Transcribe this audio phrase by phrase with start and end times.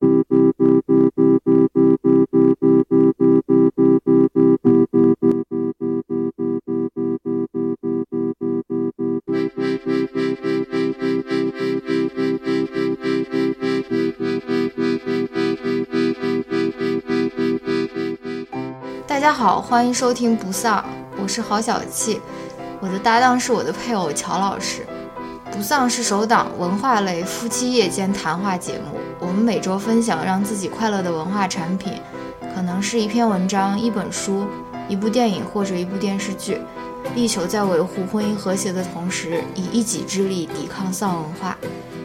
[0.00, 0.06] 大
[19.20, 20.82] 家好，欢迎收听不丧，
[21.20, 22.18] 我是郝小气，
[22.80, 24.86] 我的搭档是我的配偶乔老师。
[25.52, 28.99] 不丧是首档文化类夫妻夜间谈话节目，
[29.40, 31.94] 每周分享让自己快乐的文化产品，
[32.54, 34.46] 可能是一篇文章、一本书、
[34.88, 36.60] 一部电影或者一部电视剧，
[37.14, 41.56] 力求在维护婚姻和谐的同时，以一己之力抵抗丧文化。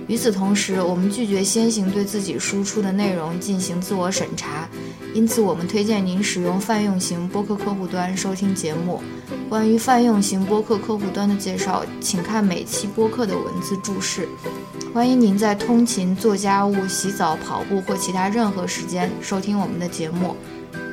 [0.08, 4.70] 与此同时，我们拒绝先行对自己输出的内容进行自我审查，
[5.16, 9.02] 因此我们推荐您使用泛用型播客客户端收听节目。
[9.50, 14.30] 关于泛用型播客客户端的介绍，请看每期播客的文字注释。
[14.96, 20.38] 欢迎您在通勤、做家务、洗澡、跑步或其他任何时间收听我们的节目。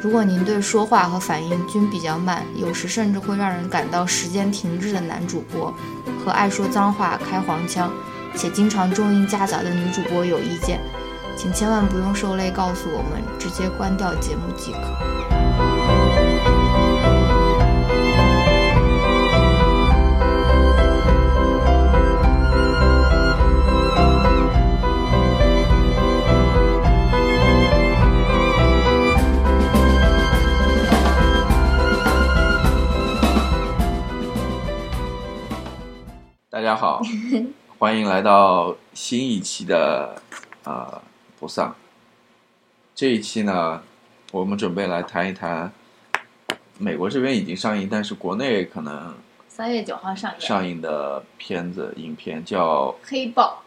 [0.03, 5.73] 如果您对说话和反应均比较慢，有时甚至会让人感到时间停滞的男主播，
[6.25, 7.93] 和爱说脏话、开黄腔。
[8.35, 10.81] 且经常重音夹杂的女主播有意见，
[11.37, 15.72] 请千万不用受累告诉我们，直接关掉节目即可。
[36.53, 37.01] 大家好，
[37.79, 40.21] 欢迎来到新一期的
[40.65, 41.01] 呃
[41.41, 41.75] 不丧。
[42.95, 43.83] 这一期呢，
[44.33, 45.73] 我们准备来谈一谈
[46.77, 49.15] 美国这边已经上映，但是国内可能
[49.49, 53.63] 三月九号上映，上映的片子影片叫黑豹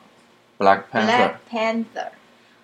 [0.63, 1.07] 《Black Panther》。
[1.07, 2.09] Black Panther。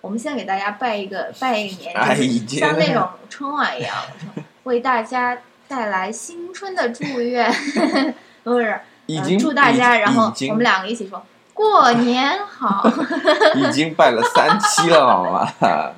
[0.00, 3.96] 我们先给大家拜一个拜一个年，像那种春晚一样，
[4.62, 5.36] 为大家
[5.66, 7.52] 带来新春的祝愿，
[8.44, 8.80] 不是？
[9.16, 11.24] 呃已经祝大家，然后我们两个一起说
[11.54, 12.88] 过年好。
[13.56, 15.48] 已经拜了三期了，好吗？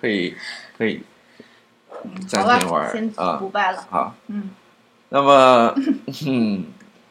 [0.00, 0.34] 可以
[0.76, 1.02] 可以
[2.26, 3.84] 暂好停玩吧，先啊不拜了。
[3.90, 4.14] 好。
[4.28, 4.50] 嗯，
[5.08, 5.74] 那么，
[6.26, 6.64] 嗯，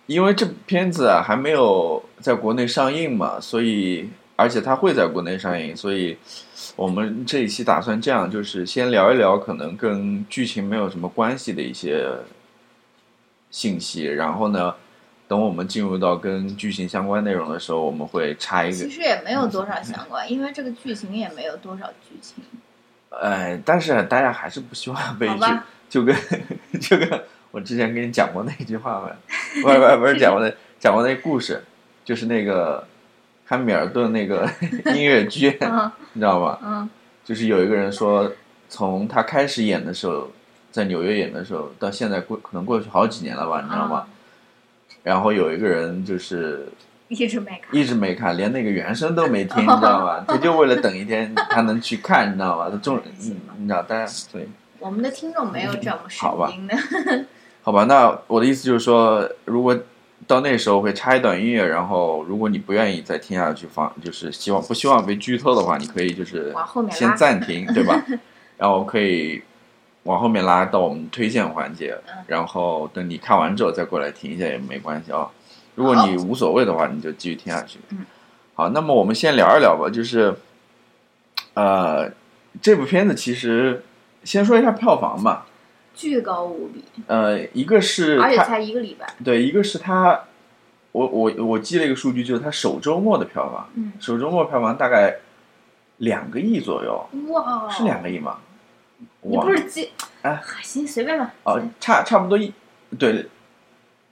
[0.06, 6.18] 因为这部片子啊还没有在国内上映嘛，所以而且它会在国内上映，所以
[6.76, 12.08] 我们这一期打算这样，就是先聊一聊可能跟剧情没有什么关系的一些
[13.52, 14.74] 信息，然后呢，
[15.28, 22.44] 等我们进入到跟剧情相关内容的时候，我们会插一个其实也没有多少相关，因为这个剧情也没有多少剧情。
[23.10, 25.46] 呃，但是大家还是不希望被剧，
[25.90, 26.16] 就跟
[26.80, 27.22] 就跟
[27.52, 29.10] 我之前跟你讲过那句话嘛，
[29.62, 31.64] 不是不是不是讲过那讲过那故事，
[32.06, 32.86] 就是那个
[33.46, 34.48] 汉密尔顿那个
[34.94, 36.58] 音乐剧，嗯你知道吗？
[36.64, 36.90] 嗯
[37.26, 38.32] 就是有一个人说，
[38.70, 40.30] 从他开始演的时候，
[40.72, 44.06] 在纽约演的时候，到现在过可能过去好几年了吧，你知道吗？
[44.08, 44.14] 嗯
[45.08, 46.68] 然后有一个人就是
[47.08, 47.62] 一直没看。
[47.72, 50.24] 一直没看，连那个原声都没听，你知道吧？
[50.28, 52.68] 他就为了等一天他能去看，你知道吧？
[52.70, 54.46] 他中你你知道，大家对。
[54.80, 56.76] 我们的听众没有这么神好吧经的。
[57.64, 59.78] 好吧，那我的意思就是说，如果
[60.28, 68.04] 到那时候会插一段音乐，然后如果你不愿意再听下去放，就是希望不希望被剧透的话，你可以就是往后面先暂停，对吧？
[68.58, 69.42] 然后可以
[70.08, 75.30] 往后面拉到我们推荐环节嗯，然后等你看完之后再过来听一下也没关系啊。
[75.76, 77.78] 如果你无所谓的话，你就继续听下去。
[77.90, 78.06] 嗯，
[78.56, 80.34] 好，那么我们先聊一聊吧，就是
[81.54, 82.10] 呃，
[82.62, 83.84] 这部片子其实
[84.24, 85.46] 先说一下票房吧。
[85.94, 89.14] 巨高无比，呃，一个是而且才一个礼拜。
[89.26, 90.22] 对，一个是它，
[90.94, 95.18] 我我我记了一个数据，就是它首周末的票房，嗯，首周末票房大概
[95.98, 98.38] 两个亿左右，哇，是两个亿吗？
[99.30, 99.90] 你不是记？
[100.22, 101.34] 哎，行，随便吧。
[101.44, 102.54] 哦，差差不多一，
[102.98, 103.26] 对，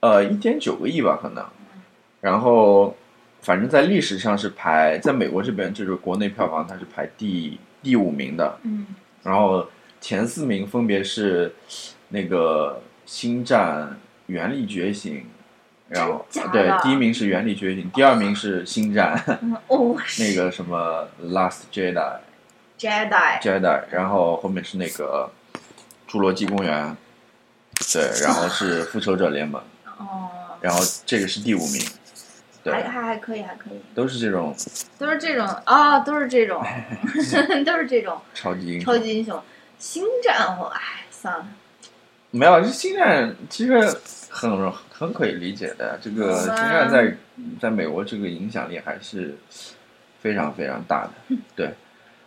[0.00, 1.44] 呃，一点九个亿吧，可能。
[2.20, 2.96] 然后，
[3.42, 8.86] 反正在历史上是排，在美国这边就是国内票房它是排第第五名的，嗯，
[9.22, 9.68] 然后
[10.00, 11.54] 前四名分别是
[12.08, 15.14] 那个《星战：原力觉醒》，
[15.88, 21.94] 然后对，第一名是《原力觉醒》，第二名是《星战》嗯哦， 那个什么《Last Jedi》
[22.78, 25.30] Jedi，Jedi，然后后面是那个
[26.10, 26.96] 《侏罗纪公园》，
[27.92, 29.60] 对，然后是《复仇者联盟
[29.98, 30.28] 》，哦，
[30.60, 31.80] 然后这个是第五名，
[32.62, 34.54] 对还，还还可以，还可以，都是这种
[34.98, 36.62] 都是这种啊，都是这种，
[37.64, 38.98] 都是这种 超级英雄超。
[38.98, 39.42] 级英雄。
[39.78, 41.46] 星战，我哎，算了，
[42.30, 43.78] 没有，这星战其实
[44.30, 45.98] 很很可以理解的。
[46.00, 47.14] 这个星战在
[47.60, 49.36] 在美国这个影响力还是
[50.22, 51.36] 非常非常大的。
[51.54, 51.74] 对，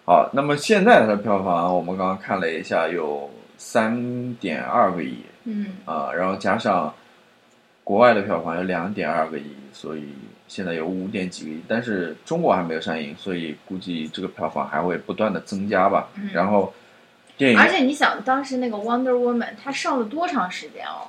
[0.09, 3.29] 好，那么现在它的票房我们刚刚看了一下，有
[3.59, 6.91] 三点二个亿嗯，啊、然后加上
[7.83, 10.06] 国外的票房有两点二个亿，所以
[10.47, 11.61] 现在有五点几个亿。
[11.67, 16.09] 但是中国还没有上映，所以估计这个票房还会不断的增加吧。
[16.15, 16.73] 嗯然后
[17.38, 21.06] 电影而且你想，当时那个 Wonder Woman 它上了多长时间哦？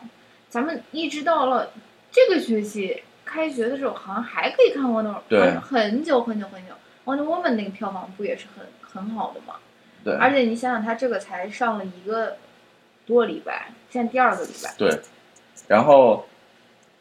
[0.50, 1.70] 咱们一直到了
[2.12, 6.74] 这个学期开学的时候，好像还可以看 Wonder 对很久很久很久。
[7.06, 9.54] Wonder Woman 那个票房不也是很很好的嘛？
[10.02, 12.36] 对而且你想想，他这个才上了一个
[13.06, 14.74] 多礼拜，现在第二个礼拜。
[14.78, 15.00] 对，
[15.68, 16.26] 然后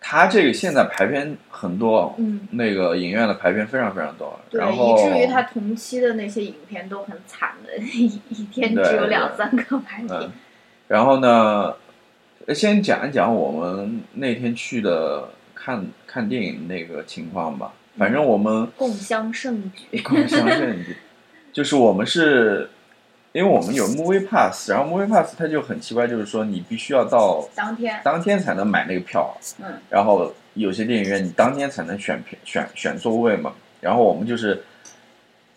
[0.02, 10.32] 他这个现在排片很多，嗯，那个影院的排片非常非常多，对，然后以至于他同期的那些影片都很惨的，一一天只有两三个排片嗯。，
[10.88, 11.76] 然后呢，
[12.54, 17.74] 先讲一讲我们那天去的看看电影那个情况吧。
[17.98, 20.02] 反正我们共襄盛举。
[20.02, 20.96] 共襄盛举，
[21.60, 22.70] 就是我们是，
[23.34, 33.52] 因为我们有 Movie Pass，然后 Movie Pass 它就很奇怪，就是说你必须要到当天，当天才能买那个票，嗯，然后有些电影院你当天才能选票选选座位嘛，
[33.82, 34.64] 然后我们就是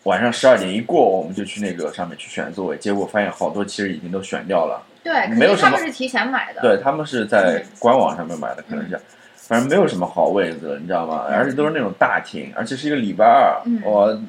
[0.03, 4.83] 晚上十二点一过，我们就去那个上面去选座位，结果发现好多其实已经都选掉了。
[5.01, 6.59] 对，没有什么他们是提前买的。
[6.59, 8.99] 对，他们是在嗯官网上面买的，可能是，
[9.37, 11.27] 反正没有什么好位子，你知道吗？
[11.29, 14.21] 嗯而且都是那种大厅，而且是一个礼拜二，嗯我，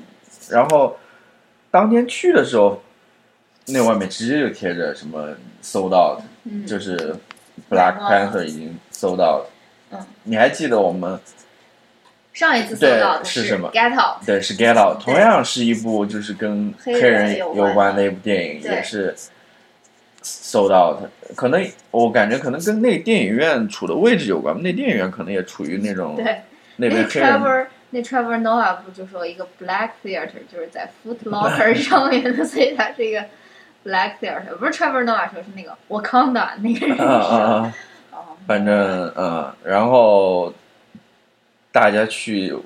[0.48, 0.96] 然后
[1.74, 2.80] 当天去的时候，
[3.66, 7.16] 那外面直接就贴着什么 sold out，嗯，就是
[7.68, 9.46] Black Panther 已经 sold out。
[9.90, 11.18] 嗯，你还记得我们
[12.32, 19.12] 上一次对搜到的是什么 Get Out，对是 Get Out，同样是一部就是跟黑人有关的一部电影，也是
[20.22, 21.10] sold out。
[21.34, 26.42] 可能我感觉可能跟那电影院处的位置有关，那电影院可能也处于那种对，
[26.76, 33.20] 那边黑人那 Trevor Noah 不就说一个 Black Theater 就是在 Foot Locker 上面的， 所以它是一个
[33.86, 37.74] Black Theater，不是 Trevor Noah 说是那个 Wakanda 那个人啊啊，啊，
[38.10, 38.16] 哦，
[38.48, 40.52] 反正嗯，然后
[41.70, 42.56] 大家去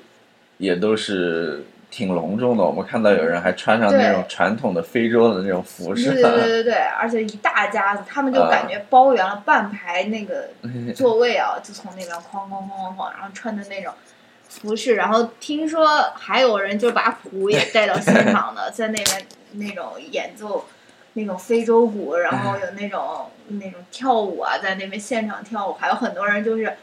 [0.57, 2.63] 也都是挺隆重的。
[2.63, 10.49] 我们看到有人还穿上那种传统的非洲的那种服饰，对对对对对，而且一大家子，他们就啊感觉包圆了半排那个
[10.95, 13.93] 座位啊， 就从那边哐哐哐哐哐，然后穿的那种
[14.49, 20.65] 服饰，然后听说还有人就把鼓也带到现场的， 在那边那种演奏
[21.13, 26.75] 那种非洲鼓，然后有那种那种跳舞啊，在那边现场跳舞，还有很多人就是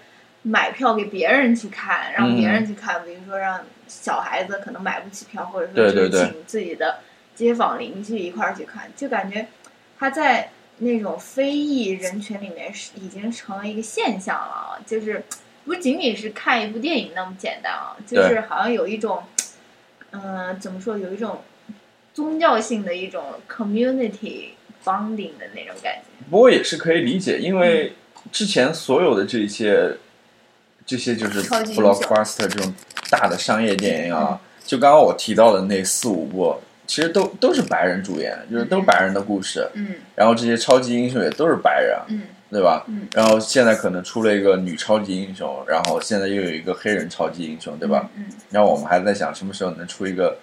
[0.42, 7.00] 买票给别人去看，让别人去看，比如说让小孩子可能买不起票，或者说就是请自己的
[7.34, 9.46] 街坊邻居一块儿去看，就感觉
[9.98, 15.24] 他在那种非裔人群里面是已经成了一个现象了啊，就是
[15.66, 19.24] 不仅仅是看一部电影那么简单啊，就是好像有一种，
[20.12, 21.42] 嗯、怎么说，有一种
[22.14, 24.50] 宗教性的一种 community
[24.84, 26.02] bonding 的那种感觉。
[26.30, 27.94] 不过也是可以理解，因为
[28.30, 29.96] 之前所有的这些
[30.86, 32.72] 这些就是 blockbuster 这种
[33.10, 39.96] 大的商业电影啊，就刚刚我提到的那四五部，其实都都是白人主演，就是都是白人的故事，嗯。
[40.14, 42.84] 然后这些超级英雄也都是白人，嗯对吧？
[42.88, 48.08] 嗯然后现在可能出了一个女超级英雄，然后现在又有一个黑人超级英雄，对吧？？
[48.16, 50.36] 嗯，然后我们还在想什么时候能出一个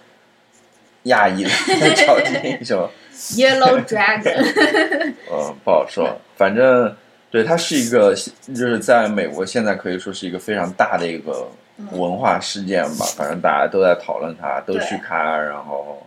[1.03, 1.49] 亚裔的
[1.95, 2.89] 超级英雄，嗯
[3.37, 6.17] Yellow Dragon，嗯， 不好说。
[6.35, 6.93] 反正
[7.29, 8.13] 对，它是一个，
[8.53, 11.47] 就是在美国现在可以说是一个非常大的一个
[11.91, 13.05] 文化事件吧。
[13.15, 16.05] 反正大家都在讨论它，都去看，然后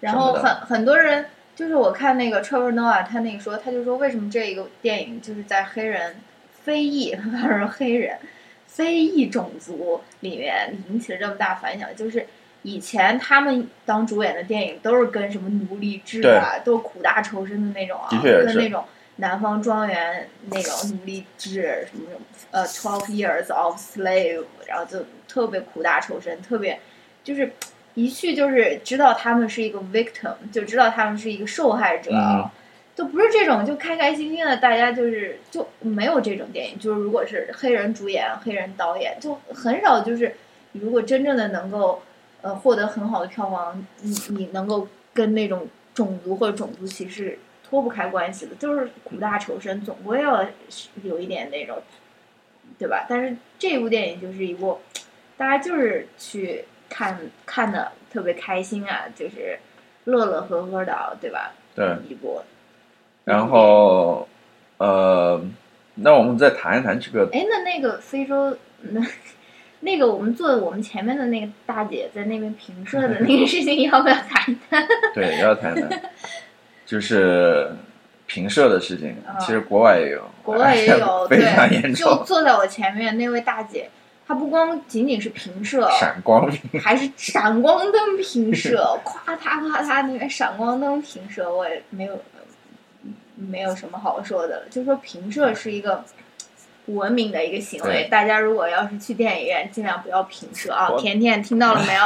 [0.00, 6.16] 然后很很多人就是我看那个 Trevor Noah 他那个说，他就说为什么这个电影就是在黑人、
[6.64, 8.18] 非裔， 他说黑人、
[8.66, 12.26] 非裔种族里面引起了这么大反响，就是。
[12.62, 18.84] 以前他们当主演的电影都是跟什么奴隶制啊，都是苦大仇深的那种啊，跟那种
[19.16, 26.78] 南方庄园那种奴隶制什么什么呃 Twelve Years of Slave，然后就特别苦大仇深，特别
[27.24, 27.50] 就是
[28.04, 32.48] 一去就是知道他们是一个 victim，就知道他们是一个受害者，嗯
[32.94, 36.78] 就不是这种就开开心心的，大家就是就没有这种电影。
[36.78, 40.34] 就是如果是黑人主演、黑人导演，就很少就是
[40.72, 42.02] 如果真正的能够
[42.42, 50.44] 呃获得很好的票房，你你能够跟那种种族或者种族歧视脱不开关系的，就是苦大仇深，总归要
[51.02, 51.78] 有一点那种，
[52.78, 53.06] 对吧？
[53.08, 54.78] 但是这部电影就是一部
[55.38, 59.58] 大家就是去看看的特别开心啊，就是
[60.04, 61.52] 乐乐呵呵的，对吧？
[61.74, 62.42] 对，一部。
[63.24, 64.28] 然后
[64.78, 65.40] 呃，
[65.94, 69.00] 那我们再谈一谈这个，哎，那那个非洲那
[69.80, 74.84] 那个我们坐我们前面的那个大姐在那边评射的那个事情，要不要谈一谈？
[75.14, 76.02] 对，要谈谈，
[76.84, 77.70] 就是
[78.26, 83.88] 评射的事情，啊其实国外也有，国外也有， 非常严重就重，坐在我前面那位大姐，
[84.30, 86.48] 她不光仅仅是平射，闪光，
[86.80, 92.16] 还是闪光灯平射，夸嚓夸嚓那个闪光灯平射，我也没有
[93.34, 94.68] 没有什么好说的了。
[94.70, 96.04] 就说平射是一个
[96.86, 100.92] 不文明的一个行为，大家如果要是去电影院，尽量不要平射啊！
[100.96, 102.04] 甜甜听到了没有？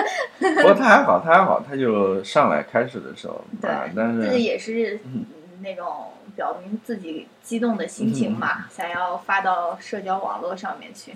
[0.56, 5.26] 不过他还好，他还好，他就上来开始的时候，对但是这是也是嗯
[5.60, 11.12] 那种表明自己激动的心情嘛，想要发到社交网络上面去。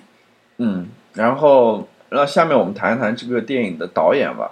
[0.63, 4.51] 嗯，然后那下面我们谈一谈这个电影的导演吧，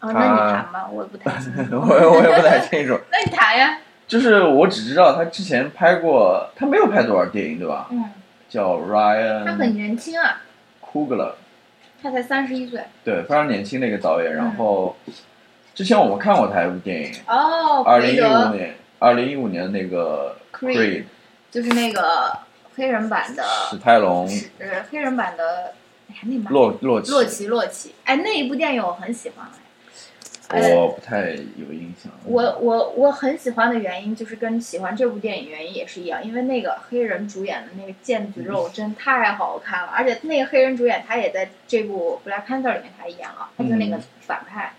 [0.00, 1.76] 哦，那你谈吧，我也不太清楚。
[1.80, 3.78] 我我也不太清楚， 那你谈呀？
[4.06, 7.88] 就是我只知道他之前拍过，他没有拍多少电影对吧？
[7.90, 8.04] 嗯，
[8.48, 10.42] 叫 Ryan 他很年轻啊
[10.80, 11.32] ，Coogler，
[12.02, 12.80] 他才三十一岁。
[13.02, 14.32] 对，非常年轻的一个导演。
[14.32, 14.94] 嗯然后
[15.74, 21.04] 之前我们看过他一部电影，哦，二零一五年，二零一五年那个 Creed
[21.50, 22.30] 就是那个
[22.76, 24.28] 黑人版的，史泰龙。
[24.28, 25.72] 是呃黑人版的，
[26.08, 29.46] 哎呀，那版洛洛奇，洛奇洛奇，哎，那一部电影我很喜欢。
[30.48, 32.12] 哎我不太有印象。
[32.24, 44.02] 我我我很喜欢的原因就是跟喜欢这部电影原因也是一样，因为那个黑人主演的那个腱子肉真太好看了，而且那个黑人主演他也在这部《Black Panther》里面他演了，他就是那个嗯。
[44.20, 44.72] 反派、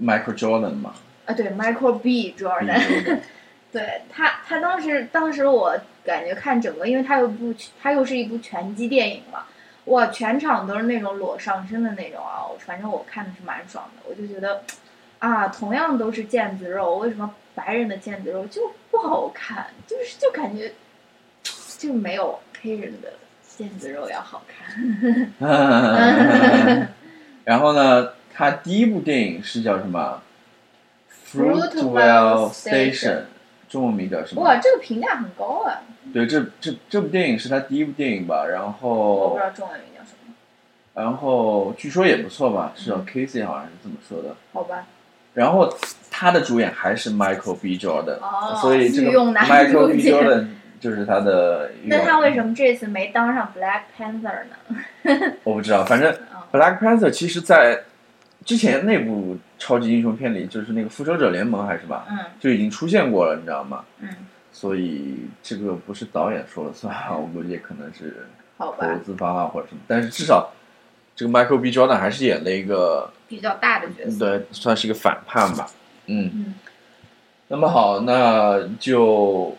[0.00, 0.94] Michael Jordan 嘛，
[1.26, 2.34] 啊，对，Michael B.
[2.38, 3.20] Jordan，
[3.70, 9.44] 对他他当时当时我感觉看整个，因为它又不，它又是一部拳击电影嘛，
[9.86, 14.62] 哇，全场都是那种裸上身的那种啊，我反正我看的是蛮爽的，我就觉得
[15.18, 19.66] 啊，同样都是腱子肉，为什么白人的腱子肉就不好看？
[19.86, 20.72] 就是就感觉
[21.78, 23.12] 就没有黑人的
[23.56, 25.32] 腱子肉要好看。
[27.44, 30.22] 然后呢，他第一部电影是叫什么
[31.32, 33.22] Fruitvale Station，
[33.72, 34.42] 中文名叫什么？
[34.42, 35.80] 哇，这个评价很高啊！
[36.12, 38.44] 对，这这这部电影是他第一部电影吧？
[38.46, 40.34] 然后我不知道中文名叫什么，
[40.94, 44.36] 然后据说也不错吧，是叫嗯 Casey 好像是这么说的。
[44.52, 44.84] 好吧。
[45.34, 45.74] 然后
[46.10, 47.78] 他的主演还是 Michael B.
[47.78, 50.02] Jordan，、哦所以这个 Michael B.
[50.12, 50.48] Jordan
[50.78, 51.70] 就是他的。
[51.84, 55.32] 那他为什么这次没当上 Black Panther 呢？
[55.44, 57.80] 我不知道，反正嗯 Black Panther 其实在
[58.44, 63.84] 之前那部超级英雄片里，就是那个复仇者联盟还是吧，嗯就已经出现过了，你知道吗？
[64.00, 64.08] 嗯，
[64.52, 68.26] 所以这个不是导演说了算，我估计也可能是
[68.58, 70.50] 投，资方啊或者什么，但是至少
[71.14, 71.70] 这个 Michael B.
[71.70, 74.38] Jordan 还是演了一个，比较大的角色。
[74.38, 75.68] 对，算是一个反叛吧。
[76.06, 76.54] 嗯，嗯，
[77.48, 79.56] 那么好，那就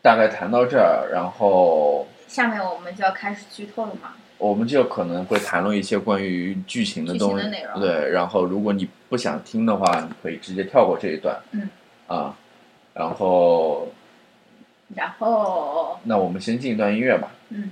[0.00, 4.14] 大概谈到这儿，然后下面我们就要开始剧透了嘛。
[4.48, 7.46] 我们就可能会谈论一些关于剧情的东西，
[7.78, 8.10] 对。
[8.10, 11.38] 然后如果你不想听的话，你可以直接跳过这一段。
[11.52, 11.68] 嗯。
[12.08, 12.36] 啊，
[12.92, 13.88] 然后
[14.94, 17.30] 然后，那我们先进一段音乐吧。
[17.50, 17.70] 嗯，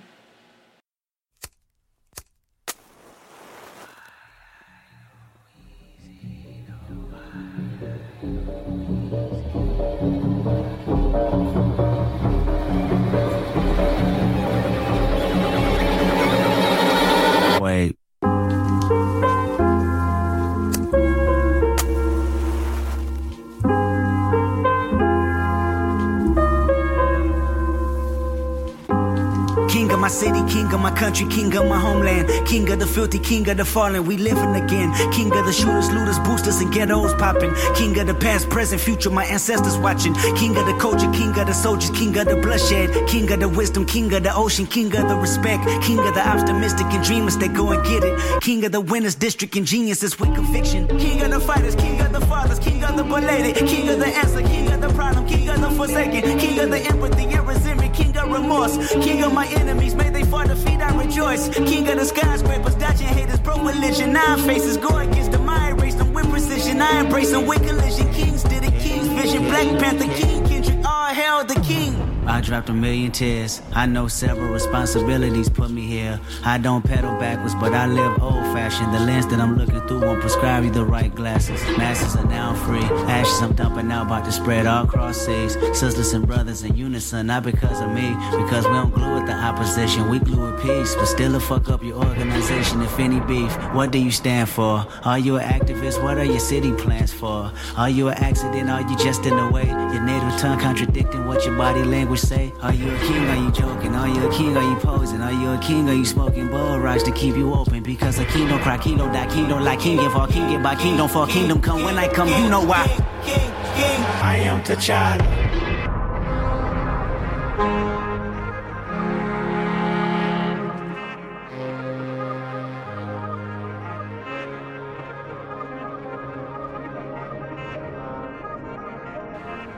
[32.51, 34.05] king of the filthy, king of the fallen.
[34.05, 34.93] We living again.
[35.13, 37.55] King of the shooters, looters, boosters, and ghettos popping.
[37.77, 40.15] King of the past, present, future, my ancestors watching.
[40.35, 43.49] King of the culture, king of the soldiers, king of the bloodshed, king of the
[43.49, 47.37] wisdom, king of the ocean, king of the respect, king of the optimistic and dreamers
[47.39, 48.43] that go and get it.
[48.43, 50.89] King of the winners, district and geniuses with conviction.
[50.99, 54.07] King of the fighters, king of the fathers, king of the belated, king of the
[54.07, 57.95] answer, king of the problem, king of the forsaken, king of the empathy and resentment,
[57.95, 61.49] king of remorse, king of my enemies, may they fall defeat, I rejoice.
[61.71, 65.95] King of the skyscrapers, dodging haters, broke religion, nine faces, go against the mind, race
[65.95, 66.83] them with precision.
[66.83, 68.13] I embrace them with collision.
[68.13, 71.90] Kings did it, King's vision, Black Panther, King Kendrick, all hail the king.
[72.31, 73.61] I dropped a million tears.
[73.73, 76.21] I know several responsibilities put me here.
[76.45, 78.95] I don't pedal backwards, but I live old fashioned.
[78.95, 81.61] The lens that I'm looking through won't prescribe you the right glasses.
[81.77, 82.85] Masses are now free.
[83.11, 85.55] Ashes I'm dumping out, about to spread all cross seas.
[85.77, 88.11] Sisters and brothers in unison, not because of me.
[88.31, 90.95] Because we don't glue with the opposition, we glue with peace.
[90.95, 93.53] But still, a fuck up your organization if any beef.
[93.75, 94.87] What do you stand for?
[95.03, 96.01] Are you an activist?
[96.01, 97.53] What are your city plans for?
[97.77, 98.71] Are you an accident?
[98.71, 99.67] Are you just in the way?
[99.67, 102.52] Your native tongue contradicting what your body language say?
[102.62, 103.26] Are you a king?
[103.30, 103.96] Are you joking?
[103.96, 104.56] Are you a king?
[104.56, 105.22] Are you posing?
[105.22, 105.88] Are you a king?
[105.90, 107.84] Are you smoking bull rise to keep you open?
[107.84, 110.48] Because a king don't cry, king don't die, king don't like, king get fall, king
[110.50, 112.28] get by, king don't fall, kingdom come when I come.
[112.30, 112.88] You know why?
[113.24, 115.24] King, king, I am T'Challa.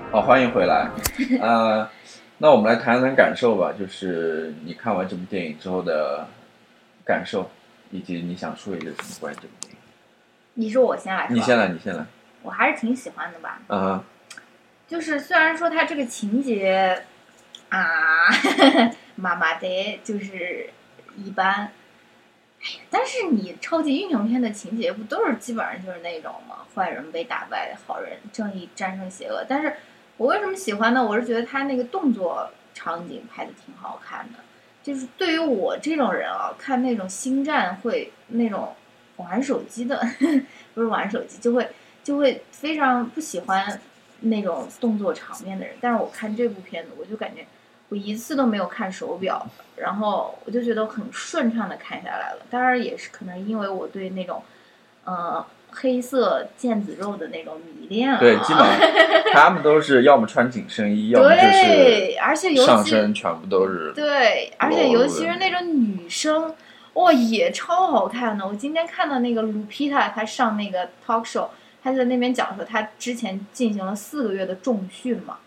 [0.10, 0.90] 好，欢迎回来。
[1.40, 1.88] 呃，
[2.43, 6.27] 那我们来谈谈感受吧，就是你看完这部电影之后的
[7.05, 7.49] 感受，
[7.93, 9.79] 以及你想说一个什么关于这部电影。
[10.55, 12.05] 你说我先来说，你先来，你先来。
[12.43, 13.61] 我还是挺喜欢的吧。
[13.69, 14.05] 嗯哼，
[14.89, 17.05] 就是虽然说它这个情节
[17.69, 18.27] 啊，
[19.15, 20.69] 麻麻的，就是
[21.17, 21.71] 一般。
[22.61, 26.57] 哎呀，但是你超级英雄片的情节不都是基本上就是那种吗？
[26.75, 29.47] 坏人被打败，好人正义战胜邪恶。
[29.49, 29.77] 但是
[30.23, 31.05] 我为什么喜欢呢？
[31.05, 34.39] 我是觉得他那个动作场景拍的挺好看的。
[34.81, 38.73] 就是对于我这种人啊，看那种星战会那种
[39.17, 40.01] 玩手机的，
[40.75, 41.69] 不是玩手机，就会
[42.05, 43.81] 就会非常不喜欢
[44.21, 45.75] 那种动作场面的人。
[45.81, 47.45] 但是我看这部片子，我就感觉
[47.89, 52.47] 我一次都没有看手表，然后我就觉得很顺畅的看下来了。
[52.49, 54.41] 当然也是可能因为我对那种，
[55.03, 55.45] 呃。
[55.75, 58.79] 黑色腱子肉的那种迷恋啊，对，基本上
[59.33, 66.55] 他们都是要么穿紧身衣，要么就是上身全部都是对，而且尤其是那种女生，
[66.93, 68.47] 哇，也超好看的。
[68.47, 71.49] 我今天看到那个 Lupita，她上那个 talk show，
[71.83, 75.39] 她在那边讲说，她之前进行了四个月的重训嘛，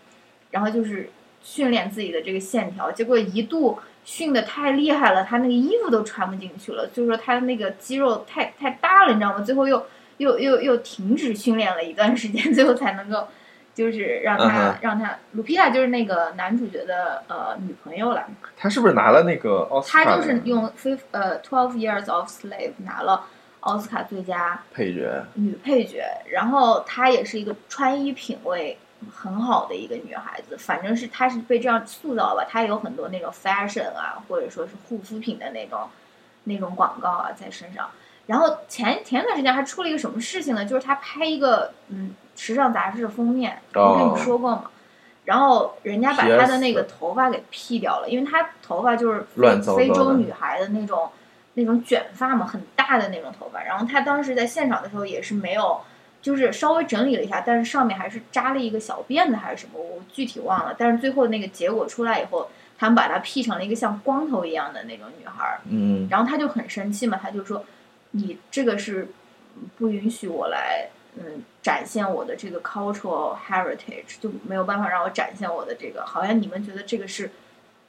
[0.50, 1.08] 然后就是
[1.42, 9.40] 训练自己的这个线条，结果一度训的太厉害了，她那个衣服都穿不进去了，就是说她的那个肌肉太太大了，你知道吗？
[9.40, 9.86] 最后又。
[10.18, 13.28] 又又又停止训练了一段时间， 最后才能够，
[13.74, 18.24] 就是让他让他鲁皮塔就是那个男主角的呃女朋友了。
[18.56, 20.04] 他是不是拿了那个奥斯卡？
[20.04, 23.26] 他就是用《fifth 呃 Twelve Years of Slave》拿了
[23.60, 26.02] 奥斯卡最佳配角女配角。
[26.30, 28.78] 然后她也是一个穿衣品味
[29.14, 32.46] 很好的一个女孩子，反正是她是被这样塑造吧。
[32.48, 35.80] 她有很多那种 fashion 啊，或者说是护肤品的那种
[36.44, 37.90] 那种广告啊在身上。
[38.26, 40.64] 然后前前段时间还出了一个什么事情呢？
[40.64, 44.64] 就是他拍一个嗯时尚杂志的封面，我跟你说过吗。
[45.24, 49.24] 然后人家把他的那个头发给 P 掉了，因为他头发就是
[49.76, 51.08] 非洲女孩的那种
[51.54, 53.62] 那种卷发嘛，很大的那种头发。
[53.62, 55.80] 然后他当时在现场的时候也是没有，
[56.20, 60.74] 就是稍微整理了一下，但是上面还是扎了一个小辫子还是什么，我具体忘了。
[60.76, 65.58] 但是最后那个结果出来以后，他们把她 P 成了一个像光头一样的那种女孩。
[65.68, 66.08] 嗯。
[66.10, 67.64] 然后他就很生气嘛，他就说。
[68.16, 69.08] 你这个是
[69.76, 77.30] 不允许我来，嗯，展现我的这个 cultural heritage，就没有办法让我展现我的这个，好像你们觉得这个是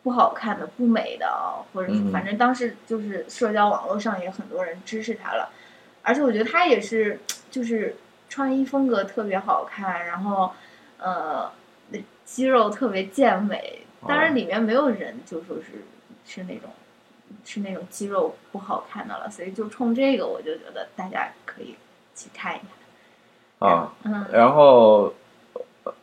[0.03, 5.49] 不好看的、不美的啊，或者是反正当时就是社交网络上也很多人支持他了，
[6.01, 7.19] 而且我觉得他也是，
[7.51, 7.95] 就是
[8.29, 10.51] 穿衣风格特别好看，然后
[10.97, 11.51] 呃，
[12.25, 15.85] 肌肉特别健美，当然里面没有人就说是
[16.25, 16.69] 是那种。
[17.43, 21.75] 是那种肌肉不好看的了，所以就冲这个，我就觉得大家可以
[22.15, 23.69] 去看一看。
[23.69, 25.13] 啊，嗯，然后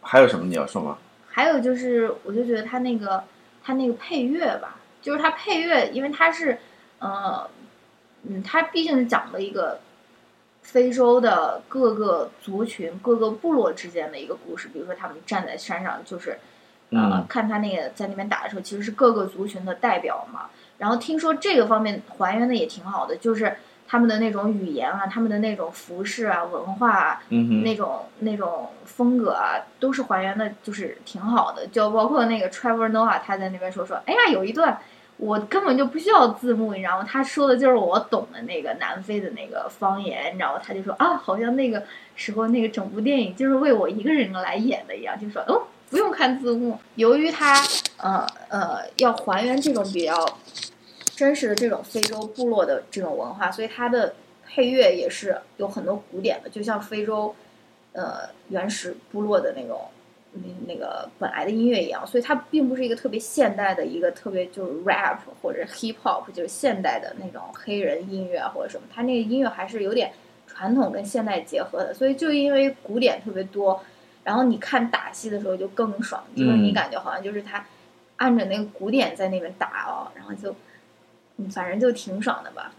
[0.01, 0.99] 还有什么你要说吗？
[1.29, 3.23] 还有就是，我就觉得他那个
[3.63, 6.59] 他那个配乐吧，就是他配乐，因为他是，
[6.99, 7.49] 呃，
[8.23, 9.81] 嗯，他毕竟是讲的一个
[10.63, 14.69] 非洲的各个族群、各个部落之间的一个故事。
[14.69, 16.39] 比如说，他们站在山上，就是，
[16.91, 20.51] 呃，看他那个在那边打的时候，其实是各个族群的代表嘛。
[20.79, 23.57] 然后听说这个方面还原的也挺好的，就是
[23.87, 27.23] 他们的那种语言啊，他们的那种服饰啊、文化啊，
[27.63, 31.67] 那种那种风格啊，都是还原的，就是挺好的。
[31.69, 34.79] 就包括那个 Trevor Noah，他在那边说说，哎呀，有一段
[35.17, 37.07] 我根本就不需要字幕，你知道吗？
[37.09, 40.61] 他说的就是我懂的那个南非的那个方言，你知道吗？
[40.65, 41.85] 他就说啊，好像那个
[42.17, 45.63] 时候那个整部电影就是为我一个人来演的一样，就说哦，
[45.95, 46.77] 不用看字幕。
[46.97, 47.63] 由于它
[47.99, 50.39] 呃呃要还原这种比较。
[51.17, 57.33] 真实的这种非洲部落的这种文化，所以它的配乐也是有很多古典的，就像非洲，
[57.93, 59.83] 呃，原始部落的那种，
[60.33, 62.05] 那那个本来的音乐一样。
[62.05, 68.85] 所以它并不是一个特别现代的一个特别就是 rap 或者 hip hop，就是现代的那种黑人音乐或者什么。
[68.93, 70.11] 它那个音乐还是有点
[70.49, 71.95] 传统跟现代结合的。
[71.95, 73.81] 所以就因为古典特别多，
[74.25, 77.65] 然后你看打戏的时候就更爽，就是你感觉好像就是他
[78.17, 80.53] 按着那个鼓点在那边打哦，然后就。
[81.37, 82.71] 嗯，反正就挺爽的吧。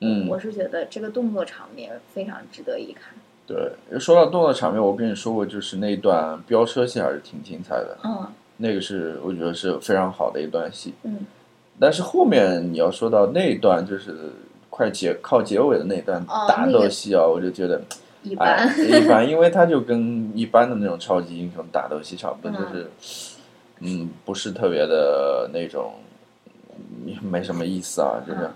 [0.00, 3.14] 嗯，我是觉得这个动作场面非常值得一看。
[3.46, 7.96] 对，说到动作场面，我跟你说过，就是那段飙车戏还是挺精彩的。
[8.02, 8.26] 嗯，
[8.56, 10.92] 那个是我觉得是非常好的一段戏。
[11.04, 11.18] 嗯
[11.78, 14.32] 但是后面你要说到那一段，就是
[14.68, 17.80] 快结靠结尾的那段打哦那个斗戏啊，我就觉得
[18.30, 18.74] 一哎。
[18.76, 22.90] 一般，因为他就跟一般的那种超级英雄打斗戏差不多，嗯就是
[23.80, 25.94] 嗯不是特别的那种，
[27.06, 28.40] 嗯没什么意思啊，就是。
[28.40, 28.50] 嗯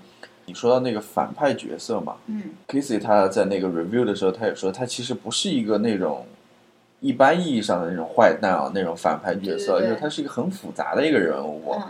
[0.45, 6.27] 你说到那个反派角色嘛嗯 k i s s y 他在那个 review 的时候，他也说他其实不是一个那种
[6.99, 11.73] 一般意义上的那种坏蛋啊，那种反派角色，对对对就是他是一个很复杂的一个人物。
[11.77, 11.83] 嗯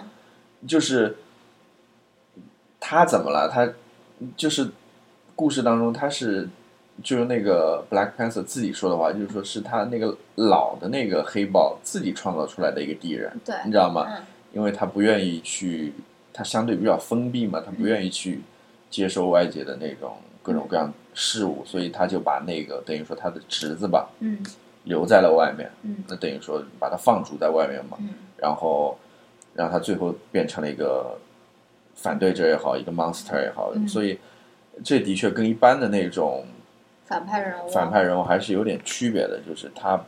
[0.68, 1.16] 就是
[2.79, 3.49] 他怎么了？
[3.49, 3.66] 他
[4.37, 4.68] 就是
[5.35, 6.47] 故事当中他是
[7.02, 14.07] 就是那个 Black Panther 自己说的话，就是说是他那个老的那个黑豹自己创造出来的一个敌人，对，你知道吗？
[14.09, 15.94] 嗯因为他不愿意去，
[16.31, 18.42] 他相对比较封闭嘛，他不愿意去
[18.90, 24.44] 接受外界的那种各种各样事物，所以他就把那个等于说他的侄子吧嗯
[24.85, 28.98] 留在了外面，嗯那等于说把他放逐在外面嘛，嗯然后
[29.55, 31.16] 让他最后变成了一个
[31.94, 34.18] 反对者也好，一个 monster 也好，嗯所以
[34.85, 36.44] 这的确跟一般的那种
[37.12, 40.03] 反派人物，反派人物还是有点区别的，就是他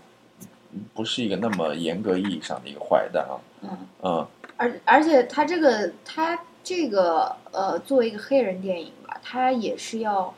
[0.94, 4.26] 不是一个那么严格意义上的一个坏蛋啊，嗯，嗯。
[4.56, 10.32] 而而且他这个他这个呃，作为一个黑人电影吧，他也是要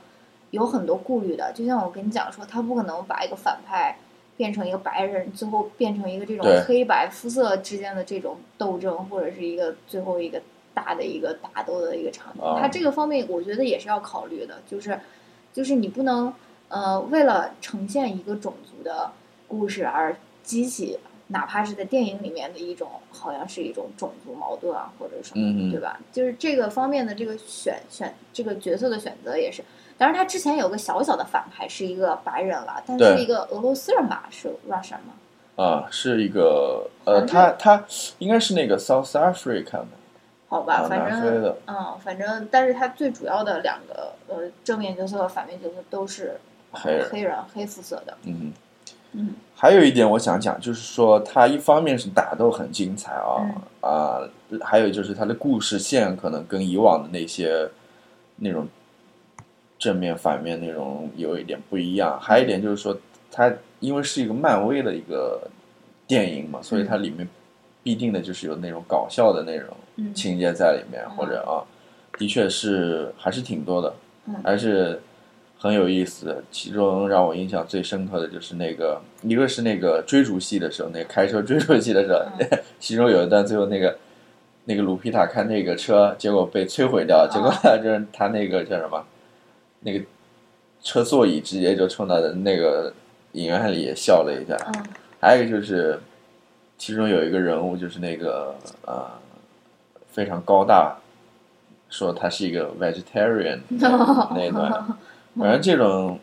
[0.50, 1.52] 有很多顾虑的。
[1.52, 3.96] 就像我跟你讲说，他不可能把一个反派
[4.36, 10.42] 变成一个白人，最后变成一个这种黑白肤色之间的这种斗争，或者是一个最后一个
[10.74, 12.42] 大的一个打斗的一个场景。
[12.42, 12.58] 啊。
[12.60, 14.98] 他这个方面，我觉得也是要考虑的，就是
[15.52, 16.32] 就是你不能
[16.68, 19.10] 呃为了呈现一个种族的
[19.48, 20.98] 故事而激起。
[21.28, 25.98] 哪怕是在电影里面的一种，好像是一种种族矛盾啊，或者什么，嗯嗯对吧？
[26.12, 29.60] 就是这个方面的这个选选这个角色的选择也是。
[29.98, 35.14] 当然，他之前有个小小的反派是一个白人了，但是一个俄罗斯人吧，是 Russian 吗？
[35.56, 37.84] 啊，是一个呃，他他
[38.20, 39.88] 应该是那个 South Africa 的，
[40.48, 46.38] 好吧，啊反正嗯，反正，但是他最主要的两个呃正面角色和反面角色都是
[46.72, 47.08] 黑人。
[47.10, 48.52] 黑人黑肤色的，嗯。
[49.12, 49.34] 嗯。
[49.54, 53.90] 还有一点我想讲，就是说它一方面是打斗很精彩啊嗯。
[53.90, 54.20] 啊、
[54.62, 57.68] 还有就是它的故事线可能跟以往的那些
[58.36, 58.68] 那种
[59.78, 62.18] 正面反面那种有一点不一样。
[62.20, 62.98] 还有一点就是说，
[63.30, 65.48] 它因为是一个漫威的一个
[66.06, 67.26] 电影嘛，所以它里面
[67.82, 70.14] 必定的就是有那种搞笑的那种嗯。
[70.14, 71.16] 情节在里面，嗯。
[71.16, 71.64] 或者啊，
[72.18, 73.94] 的确是还是挺多的，
[74.26, 74.34] 嗯。
[74.44, 75.00] 还是
[75.58, 76.42] 很有意思。
[76.50, 83.96] 其中让我印象最深刻的就是那个，一个是那个追逐戏的时候，那个开车追逐戏的时候，嗯 其中有一段最后那个
[84.64, 89.04] 那个鲁皮塔开那个车，结果被摧毁掉，结果 就是他那个叫什么，
[89.80, 90.04] 那个
[90.82, 92.92] 车座椅直接就冲到那个
[93.32, 94.56] 影院里也笑了一下。
[94.74, 94.84] 嗯
[95.18, 95.98] 还有一个就是，
[96.76, 98.54] 其中有一个人物就是那个
[98.86, 99.10] 呃
[100.12, 100.94] 非常高大，
[101.88, 104.86] 说他是一个 vegetarian 那一段，
[105.38, 106.18] 反正这种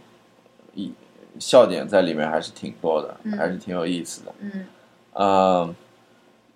[0.73, 0.91] 一
[1.39, 4.33] 笑点在里面还是挺多的，嗯还是挺有意思的。
[4.39, 4.65] 嗯
[5.13, 5.75] 嗯，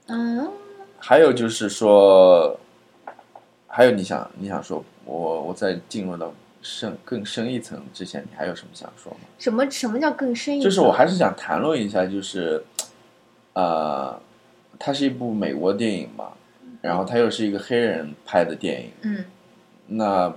[0.07, 0.51] 嗯，
[0.99, 2.59] 还有就是说，
[3.67, 9.19] 还有你想你想说，我我在进入到深更深一层之前，你还有什么想说吗？
[9.37, 10.63] 什么什么叫更深一层？
[10.63, 12.63] 就是我还是想谈论一下，就是，
[13.53, 14.19] 呃，
[14.79, 16.31] 它是一部美国电影嘛，
[16.81, 19.25] 然后它又是一个黑人拍的电影，嗯
[19.87, 20.33] 那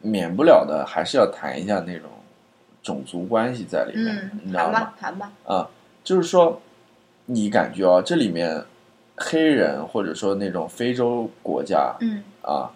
[0.00, 2.08] 免不了的还是要谈一下那种
[2.82, 5.32] 种族关系在里面，你嗯，知道吗谈吧？
[5.46, 5.68] 啊，
[6.04, 6.60] 就是说，
[7.26, 8.64] 你感觉啊，这里面
[9.16, 12.70] 黑人或者说那种非洲国家嗯啊，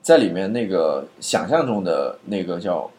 [0.00, 2.90] 在里面那个想象中的那个叫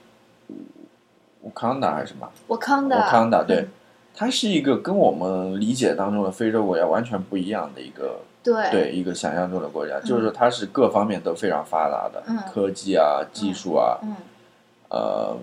[1.41, 2.29] 乌康达还是什么？
[2.47, 3.65] 我康达，乌康达，对，
[4.13, 8.71] 它是一个跟我们理解当中的非洲国家完全不一样的一个，对。
[8.71, 12.37] 对一个想象中的国家，就是说它是各方面都非常发达的，嗯。
[12.49, 14.15] 科技啊、技术啊，嗯。
[14.89, 15.37] 呃，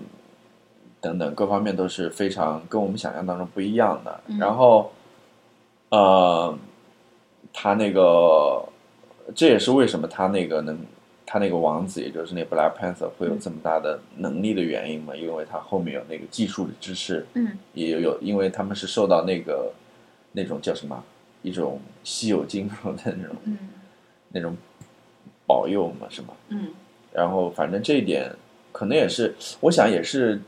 [0.99, 4.19] 等等各方面都是非常跟我们想象当中不一样的。
[4.25, 4.39] 嗯。
[4.39, 4.91] 然后，
[5.89, 6.57] 呃，
[7.53, 8.63] 他那个，
[9.35, 10.79] 这也是为什么他那个能，
[11.27, 15.15] 他那个王子，也就是那 Black Panther 会有这么大的能力的原因嘛？
[15.15, 17.57] 因为他后面有那个技术的支持，嗯。
[17.73, 19.71] 也有有，因为他们是受到那个
[20.31, 21.03] 那种叫什么
[21.45, 23.57] 一种稀有金属的那种嗯。
[24.29, 24.53] 那种
[25.45, 26.29] 保佑嘛，是吗？
[26.49, 26.69] 嗯。
[27.13, 28.29] 然后反正这一点
[28.73, 30.41] 可能也是，我想也是，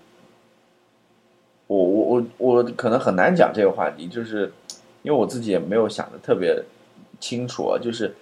[1.68, 4.52] 我我我我可能很难讲这个话题，就是
[5.04, 6.62] 因为我自己也没有想的特别
[7.20, 8.14] 清楚啊，就是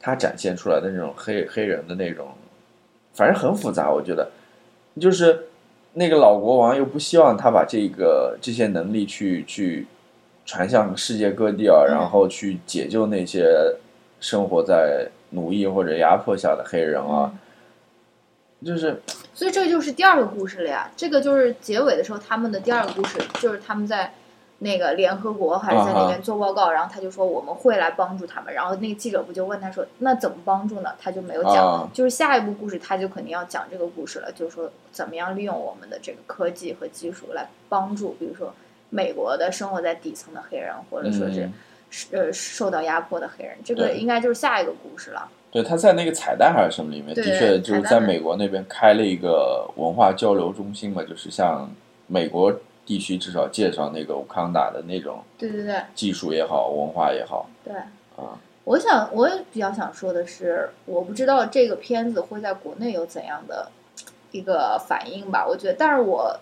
[0.00, 2.28] 他展现出来的那种黑黑人的那种，
[3.12, 4.28] 反正很复杂，我觉得。
[4.98, 5.48] 就是
[5.92, 9.86] 那个老国王又不希望他把这个这些能力去去
[10.46, 13.74] 传向世界各地啊，嗯然后去解救那些
[14.20, 17.30] 生活在奴役或者压迫下的黑人啊，
[18.64, 19.02] 就是
[19.34, 20.90] 所以这就是第二个故事了呀。
[20.96, 24.14] 这个就是结尾的时候，他们的第二个故事就是他们在
[24.60, 28.54] 那个联合国还是在那边做报告，然后他就说我们会来帮助他们。
[28.54, 30.90] 然后那个记者不就问他说，那怎么帮助呢？
[30.98, 31.56] 他就没有讲。
[31.56, 38.54] 啊就是下一步故事他就肯定要讲这个故事了，就是说怎么样利用我们的这个科技和技术来帮助，比如说
[38.90, 41.52] 美国的生活在底层的黑人，或者说是、嗯
[42.10, 43.56] 呃受到压迫的黑人。
[43.64, 45.28] 这个应该就是下一个故事了。
[45.52, 51.70] 对，他在那个彩蛋还是什么里面，的确就是在美国那边开了一个文化交流中心嘛，就是像
[52.08, 52.52] 美国
[52.84, 57.74] 地区至少介绍那个武康达的那种对对对技术也好，文化也好对。
[58.16, 58.38] 啊。
[58.64, 63.70] 我想，我也比较想说的是，我不知道这个片子会在国内有怎样的
[64.32, 65.46] 一个反应吧。
[65.48, 66.36] 我觉得，但是我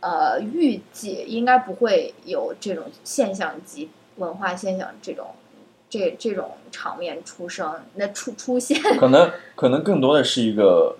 [0.00, 5.28] 呃预计应该不会有这种现象级文化现象这种
[5.88, 8.80] 这这种场面出生，那出出现。
[8.98, 10.96] 可能可能更多的是一个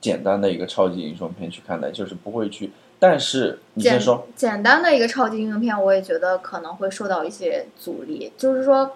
[0.00, 2.70] 简单的一个超级英雄片去看待，就是不会去。
[2.98, 8.92] 但是你先简说，简单的一个超级英雄片，我也觉得可能会受到一些阻力，就是说，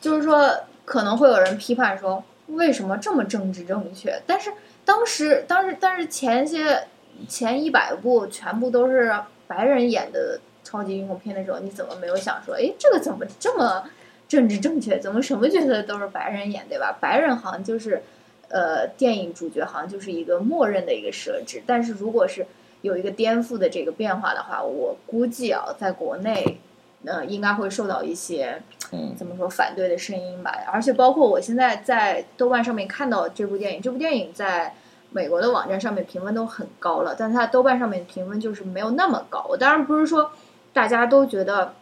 [0.00, 0.50] 就是说
[0.86, 4.18] 可能会有人批判说，为什么这么政治正确？
[4.26, 4.50] 但是
[4.82, 6.84] 当时，当时，但是前些
[7.28, 9.14] 前一百部全部都是
[9.46, 13.84] 白人演的超级英雄片的时候，你怎么没有想说，哎，这个怎么这么
[14.28, 14.98] 政治正确？
[14.98, 16.96] 怎么什么角色都是白人演，对吧？
[17.00, 18.02] 白人好像就是，
[18.48, 22.46] 呃，电影主角好像就是一个默认的一个设置，但是如果是
[22.82, 26.58] 有一个颠覆的这个变化的话，我估计啊，在国内，
[27.04, 30.52] 呃，应该会受到一些嗯怎么说反对的声音吧。
[30.72, 34.74] 而且包括我现在在豆瓣上面看到这部电影，这部电影在
[35.10, 39.44] 美国的网站上面评分都很高了，但是它豆瓣上面评分就是没有那么高。
[39.48, 40.30] 我当然不是说
[40.72, 41.74] 大家都觉得，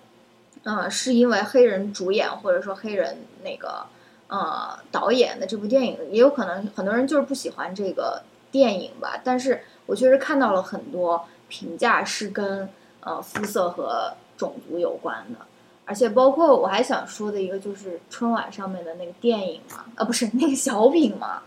[0.64, 3.84] 呃，是因为黑人主演或者说黑人那个
[4.28, 9.20] 呃导演的这部电影，也有可能很多人就是不喜欢这个电影吧。
[9.22, 12.68] 但是我确实看到了很多评价是跟
[13.00, 15.40] 呃肤色和种族有关的。
[15.84, 21.42] 而且包括我还想说的一个就是春晚上面的那个电影嘛，啊不是那个小品嘛，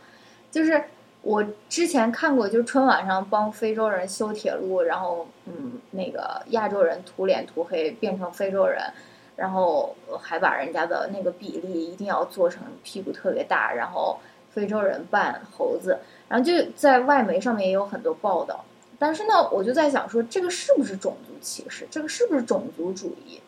[0.49, 0.83] 就是
[1.23, 8.81] 我之前看过，就是春晚上帮非洲人修铁路，然后嗯那个亚洲人涂脸涂黑变成非洲人，
[9.35, 18.65] 然后还把人家的那个比例一定要做成屁股特别大，然后非洲人扮猴子，然后就在外媒上面也有很多报道。
[18.97, 21.87] 但是呢，我就在想说，这个是不是种族歧视？
[21.89, 23.41] 这个是不是种族主义？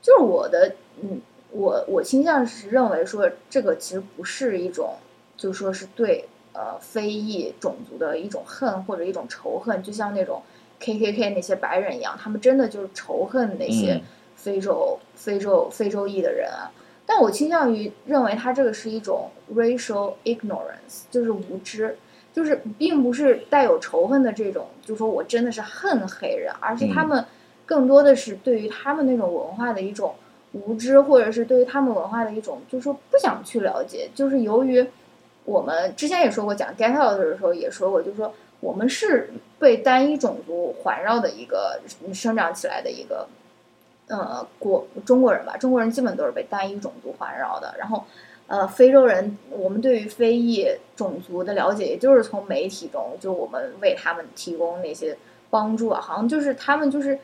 [0.00, 4.94] 就是我的，嗯，我我倾向是认为说，这个其实不是一种，
[5.36, 6.28] 就说是对
[6.58, 10.42] 呃非裔种族的一种恨或者一种仇恨，就像那种
[10.80, 14.02] K K K 那些白人一样，他们真的就是仇恨那些嗯。
[14.34, 16.70] 非洲、非洲非洲裔的人啊。
[17.06, 21.96] 但我倾向于认为，他这个是一种 racial ignorance，就是无知，
[22.32, 27.08] 就是并不是带有仇恨的这种，就说我真的是恨黑人，而是他嗯。
[27.08, 27.24] 们
[27.64, 30.14] 更多的是对于他们那种文化的一种
[30.52, 34.86] 无知，或者是对于他们文化的一种，就是说不想去了解，就是由于
[35.48, 41.80] 我们之前也说过讲 Get Out 的时候也说过，就是说我们是被单一种族环绕的一个
[42.12, 43.26] 生长起来的一个。
[44.10, 47.74] 呃，国中国人吧，中国人基本都是被单一种族环绕的。
[47.78, 48.02] 然后，
[48.46, 55.14] 呃，非洲人，我们对于非裔种族的了解，也就是从媒体中，就我们为他们提供那些
[55.50, 57.18] 帮助啊，好像就是他们就是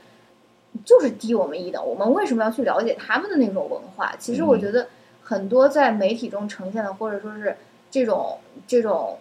[0.85, 1.83] 就是低我们一等。
[1.83, 4.15] 我们为什么要去了解他们的那种文化？
[4.19, 4.87] 其实我嗯觉得
[5.23, 7.57] 很多在媒体中呈现的，或者说是
[7.95, 9.17] 这种这种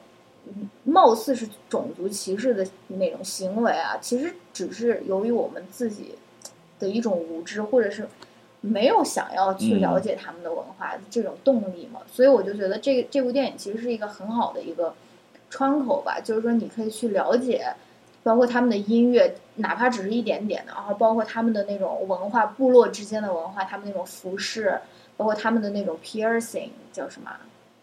[0.47, 6.15] 嗯貌似是种族歧视的那种行为啊，其实只是由于我们自己
[6.79, 8.07] 的一种无知，或者是
[8.61, 12.01] 没有想要去了解他们的文化这种动力嘛。
[12.11, 14.95] 所以我就觉得这个这部电影其实是一个很好的一个
[15.51, 17.75] 窗口吧，就是说你可以去了解，
[18.23, 24.79] 包括他们的音乐，哪怕只是一点点的，然后包括他们的那种文化，部落之间的文化，他们那种服饰，
[25.15, 27.29] 包括他们的那种 piercing 叫什么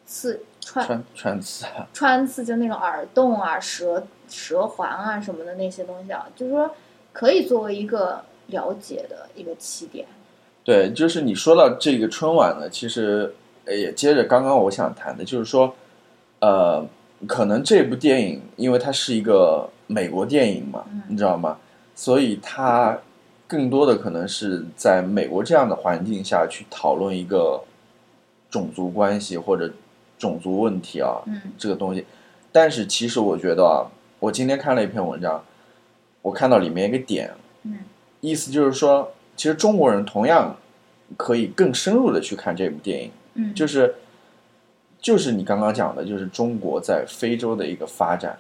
[0.05, 6.70] 刺穿穿穿刺啊，穿刺，就那种耳洞啊、舌舌环啊什么的那些东西啊，就是说
[7.12, 10.07] 可以作为一个了解的一个起点。
[10.62, 15.75] 对，就是你说到这个春晚呢，其实呃也接着刚刚我想谈的，就是说，
[16.40, 16.87] 呃，
[17.27, 21.59] 可能这部电影因为它是一个美国电影嘛，嗯你知道吗？
[21.94, 22.99] 所以它
[23.49, 27.61] 更多的可能是在美国这样的环境下去讨论一个
[28.49, 29.70] 种族关系或者
[30.20, 31.40] 种族问题啊，嗯。
[31.59, 32.06] 这个东西。
[32.52, 35.42] 但是其实我觉得啊，我今天看了一篇文章，
[36.22, 37.33] 我看到里面一个点，
[37.64, 37.78] 嗯。
[38.20, 40.54] 意思就是说，其实中国人同样
[41.16, 43.94] 可以更深入的去看这部电影，嗯，就是
[45.00, 48.38] 就是你刚刚讲的，就是中国在非洲的一个发展，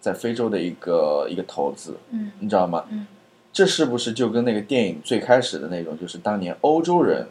[0.00, 2.32] 在非洲的一个一个投资，嗯。
[2.40, 2.84] 你知道吗？
[2.90, 3.06] 嗯。
[3.52, 7.26] 这是不是就跟那个电影最开始的那种，就是当年欧洲人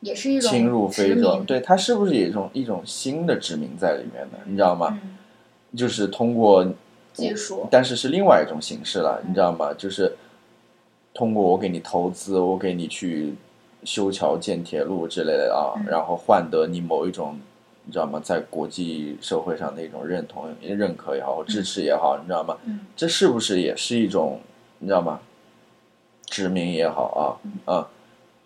[0.00, 4.38] 也是一种侵入非洲对它是不是也一种一种新的殖民在里面呢？
[4.44, 4.98] 你知道吗？
[5.02, 5.16] 嗯，
[5.76, 6.66] 就是通过
[7.12, 9.74] 技术，但是是另外一种形式了，你知道吗？
[9.74, 10.16] 就是
[11.12, 13.34] 通过我给你投资，我给你去
[13.84, 17.38] 修桥建铁路之类的啊，嗯然后换得你某一种，
[17.84, 18.20] 你知道吗？
[18.22, 22.56] 在国际社会上的一种认同、认可也好，或支持也好，你知道吗？
[22.64, 24.40] 嗯这是不是也是一种，
[24.78, 25.20] 你知道吗？
[26.26, 27.88] 殖民也好啊，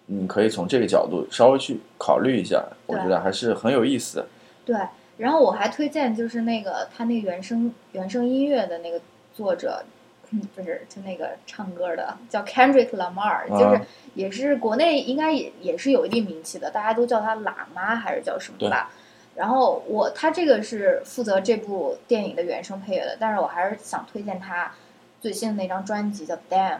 [0.06, 4.26] 你可以从这个角度稍微去考虑一下，我觉得还是很有意思的。
[4.64, 4.76] 对。
[5.16, 9.00] 然后我还推荐就是那个他那个原声原声音乐的那个
[9.32, 9.84] 作者，
[10.30, 18.90] 嗯，不是就那个唱歌的叫 Kendrick Lamar，就是啊也是国内应该也也是有一定名气的，大家都叫他喇嘛还是叫什么吧。
[19.36, 24.72] 然后我他这个是负责这部电影的原声配乐的，但是我还是想推荐他
[25.20, 26.74] 最新的那张专辑叫《Damn》，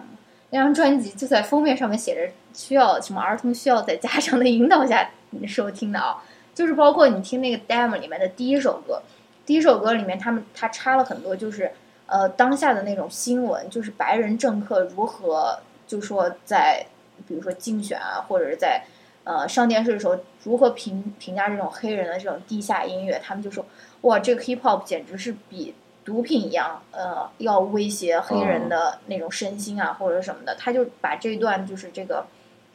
[0.51, 5.11] 那张专辑就在封面上面写着需要什么儿童需要在家长的引导下
[5.47, 6.23] 收听的啊，
[6.55, 9.03] 就是包括你听那个《demo》里面的第一首歌，
[9.45, 11.73] 第一首歌里面他们他插了很多就是
[12.07, 16.87] 呃当下的那种新闻，就是白人政客如何就说在
[17.27, 18.85] 比如说竞选啊，或者是在
[19.25, 23.67] 呃上电视的时候如何评评价这种黑人的这种地下音乐，他们就说
[24.03, 30.55] 哇，这个 hip hop 简直是比毒品一样，呃，要威胁黑人的那种身心啊，或者什么的。
[30.57, 32.27] 他就把这段就是这个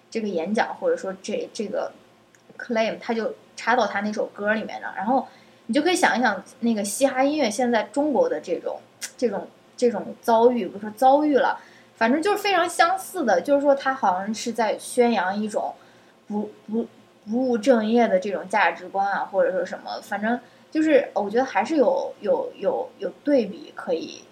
[0.09, 1.91] 这个演讲，或者说这这个
[2.57, 4.93] claim，他就插到他那首歌里面了。
[4.95, 5.27] 然后
[5.67, 8.79] 你就可以想一想，那个嘻哈音乐现在中国的这种
[9.17, 11.59] 这种这种遭遇，不是说遭遇了，
[11.95, 15.73] 反正就是非常相似的，就是说他好像是在宣扬一种
[16.27, 16.87] 不不
[17.29, 20.39] 不务正业的这种价值观啊，或者说什么，反正
[20.71, 24.23] 就是我觉得还是有有有有对比可以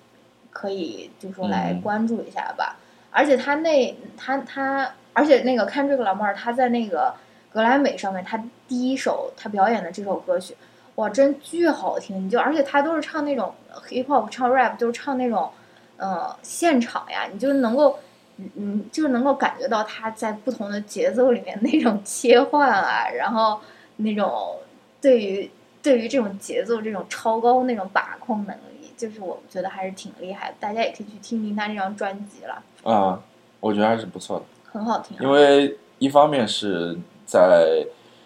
[0.50, 2.78] 可以就说来嗯关注一下吧。
[3.10, 7.14] 而且他那他他，而且那个看这个老妹儿，他在那个
[7.52, 10.56] 格莱美上面，他第一首他表演的这首歌曲，
[10.96, 12.24] 哇，真巨好听！
[12.24, 13.54] 你就而且他都是唱那种
[13.90, 15.50] hip hop，唱 rap，就是唱那种
[15.98, 17.98] 呃现场呀，你就能够。
[18.40, 23.60] 嗯嗯，就是能够感觉到他在不同的节奏里面那种切换啊，然后
[23.96, 24.58] 那种
[25.02, 25.50] 对于
[25.82, 30.56] 对于这种节奏这种超高那种把控能力，就是我觉得还是挺厉害的。
[30.60, 33.20] 大家也可以去听听他这张专辑了，啊，
[33.60, 34.46] 我觉得还是不错的。
[34.78, 35.20] 很好听、啊。
[35.22, 37.86] 因为一方面是在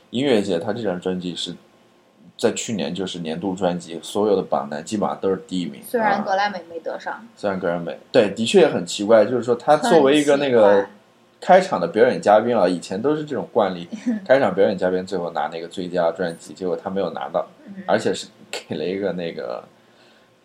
[0.10, 1.56] 音乐界，他这张专辑是
[2.38, 5.82] 在去年就是年度专辑，所有的榜单基本上都是第一名。
[5.84, 10.86] 虽然啊格莱美没得上，虽然格莱美，对，的确也很奇怪，就是说他作为一个那个
[11.40, 13.88] 开场的表演嘉宾啊，以前都是这种惯例，
[14.28, 19.64] 开场表演嘉宾最后拿那个最佳专辑，结果他没有拿到， 嗯而且是给了一个那个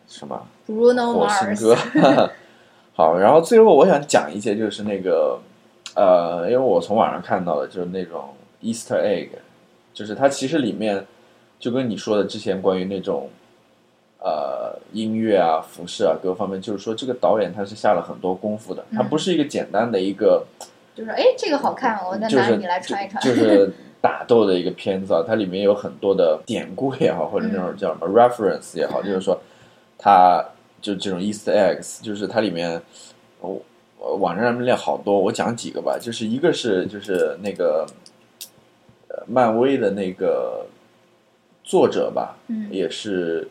[0.07, 2.31] 什么 Bruno 火星 Mars 哥。
[2.95, 5.39] 好，然后最后我想讲一些，就是那个
[5.97, 8.29] 呃，因为我从网上看到的，就是那种
[8.63, 9.31] Easter egg，
[9.95, 11.05] 就是它其实里面
[11.59, 13.31] 就跟你说的之前关于那种
[14.21, 20.45] 呃音乐啊、服饰啊各方面，就是说这个导演他是下了很多功夫的，他嗯不是一个简单的一个
[20.95, 23.23] 就是哎，这个好看，我再就是拿你来穿一穿。
[23.23, 29.37] 就就是 打斗的一个片子啊，它里面有很多的典故也好，或者那种嗯叫什么 reference 也好，就是说
[29.99, 30.45] 它
[30.81, 32.81] 就这种 Easter eggs，就是它里面
[33.41, 33.63] 我、我
[34.15, 37.87] 网站上面列好多，我讲几个吧，就是一个是就是那个
[39.09, 40.65] 呃漫威的那个
[41.65, 42.69] 作者吧，嗯。
[42.71, 43.49] 也是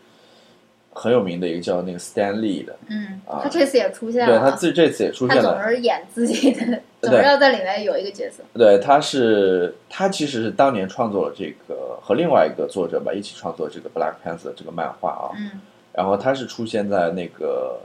[0.94, 3.42] 很有名的一个叫那个 Stan Lee 的，嗯，啊。
[3.44, 4.34] 他这次也出现了。
[4.34, 8.44] 对他了，自这次也出现了，他总是演自己的，总是要在里面有一个角色。
[8.54, 15.60] 对，他是他其实是当年创作了这个和另外一个作者吧一起创作这个 Black Panther 这个漫画啊，嗯。
[15.92, 17.80] 然后他是出现在那个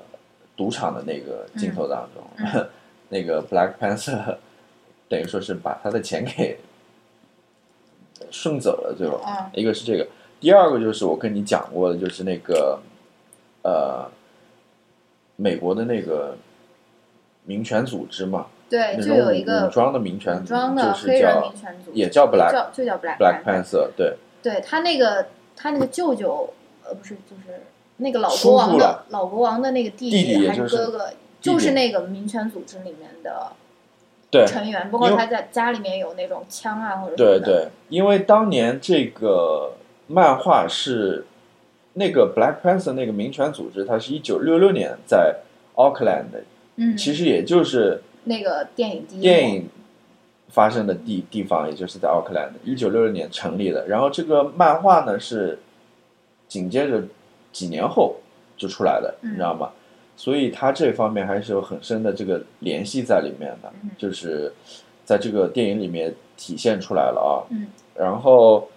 [0.61, 2.68] 赌场的那个镜头当中，嗯。
[3.09, 4.37] 那个 Black Panther
[5.09, 6.59] 等于说是把他的钱给
[8.31, 9.51] 顺走了，最后、嗯。
[9.55, 10.07] 一个是这个，
[10.38, 12.79] 第二个就是我跟你讲过的，就是那个
[13.63, 14.08] 呃
[15.37, 16.37] 美国的那个
[17.44, 26.54] 民权组织嘛，对，就有一个武装的民权武装的就是黑人叫民权组织，也叫 Black 叫就叫 Black Panther，对，对他那个他那个舅舅，
[26.85, 27.61] 呃，不是，就是
[28.01, 33.53] 那个老国王的老国王的那个弟弟还是哥哥，弟就是那个民权组织里面的
[34.31, 39.73] 对成员，包括他在家里面有那种枪啊，或者对对，因为当年这个
[40.07, 41.27] 漫画是
[41.94, 45.37] 那个 Black Panther 那个民权组织，它是一九六六年在
[45.75, 46.42] Auckland 的，
[46.77, 49.69] 嗯，其实也就是那个电影第一电影
[50.48, 53.88] 发生的地地方，也就是在奥克兰，一九六六年成立的。
[53.88, 55.59] 然后这个漫画呢是
[56.46, 57.03] 紧接着
[57.53, 58.17] 几年后
[58.57, 59.71] 就出来的，嗯你知道吗？
[60.17, 64.53] 所以他这方面还是有很深的这个联系在里面的，嗯就是
[65.05, 67.35] 在这个电影里面体现出来了啊。
[67.51, 68.69] 嗯然后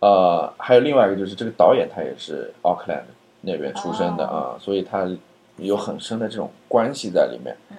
[0.00, 3.04] 呃，还有另外一个就是这个导演他也是奥克兰
[3.40, 5.08] 那边出生的啊，所以他
[5.56, 7.56] 有很深的这种关系在里面。
[7.70, 7.76] 嗯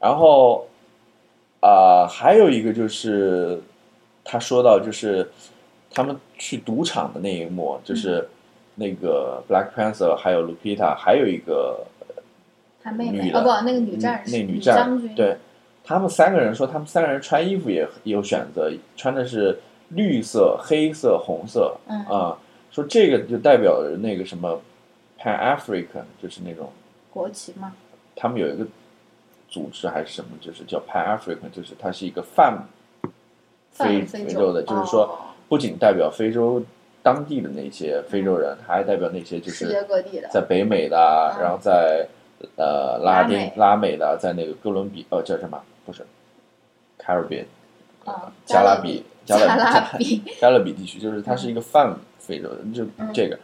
[0.00, 0.66] 然后
[1.60, 3.60] 啊、还有一个就是
[4.22, 5.28] 他说到就是
[5.90, 8.28] 他们去赌场的那一幕，就是
[8.76, 11.84] 那个 Black Panther 还有 Lupita，还有一个
[12.82, 15.36] 他妹妹女的哦不，那个女战士，那女女战将军，对
[15.82, 19.58] 他们三个人说，他们三个人穿衣服也有选择，穿的是
[19.88, 22.38] 绿色、黑色、红色嗯啊、
[22.70, 24.60] 说这个就代表着那个什么
[25.18, 26.70] Pan African，就是那种
[27.10, 27.72] 国旗嘛，
[28.14, 28.66] 他们有一个
[29.48, 32.66] 组织还是什么，就是叫 Pan African，就是它是一个泛
[33.72, 35.18] 非泛非洲的，就是说哦。
[35.48, 36.60] 不仅代表非洲
[37.06, 40.96] 当地的那些非洲人，还代表那些就世界是各地的，在北美的
[41.40, 42.04] 然后在
[42.56, 45.62] 呃拉丁拉美的，在那个哥伦比呃叫什么？
[45.84, 46.04] 不是
[46.98, 47.44] Caribbean，
[48.04, 53.38] 啊，加勒勒比加加勒比，加勒比地区，就是它是一个泛非洲的，就嗯这个。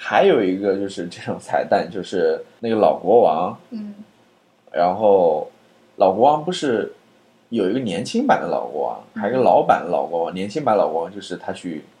[0.00, 3.94] 还有一个就是这种彩蛋，就是那个老国王，嗯
[4.70, 5.50] 然后
[5.96, 6.92] 老国王不是
[7.48, 10.34] 有一个年轻版的老国王，还有一个老版的老国王。
[10.34, 11.97] 年轻版老国王就是他去嗯，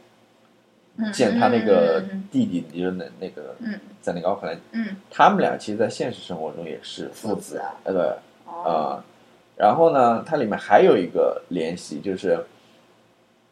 [1.12, 3.78] 见他那个嗯弟弟，就是那那个嗯。
[4.00, 4.96] 在那个奥克兰，嗯。
[5.10, 8.02] 他们俩其实，在现实生活中也是父子呃对
[8.46, 8.62] 哦。
[8.64, 9.04] 啊、
[9.56, 12.38] 然后呢，它里面还有一个联系，就是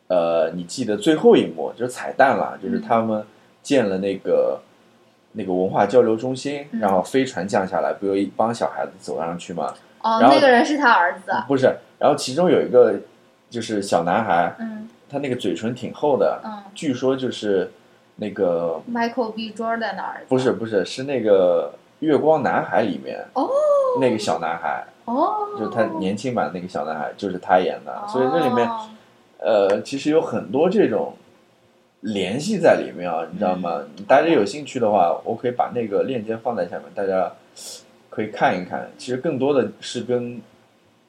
[0.09, 3.25] 呃，你记得最后一幕就是彩蛋了，就是他们
[3.63, 4.61] 建了那个。
[5.39, 6.81] 那个文化交流中心，嗯。
[6.81, 9.75] 然后飞船降下来，不有一帮小孩子走上去吗？
[10.01, 12.95] 哦，那个人是他儿子，不是，然后其中有一个
[13.51, 16.63] 就是小男孩，嗯他那个嘴唇挺厚的，嗯。
[16.75, 17.71] 据说就是
[18.17, 19.53] 那个，Michael B.
[19.53, 23.49] Jordan 的儿子，不是不是是那个月光男孩里面哦。
[23.99, 28.89] 那个小男孩，哦，就是他年轻版那个小男孩，就是他演的，所以这里面哦
[29.39, 31.15] 呃其实有很多这种
[32.01, 33.81] 联系在里面啊，你知道吗？
[34.07, 37.33] 大家有兴趣的话，我可以把那个链接放在下面，大家
[38.11, 38.91] 可以看一看。
[38.99, 40.41] 其实更多的是跟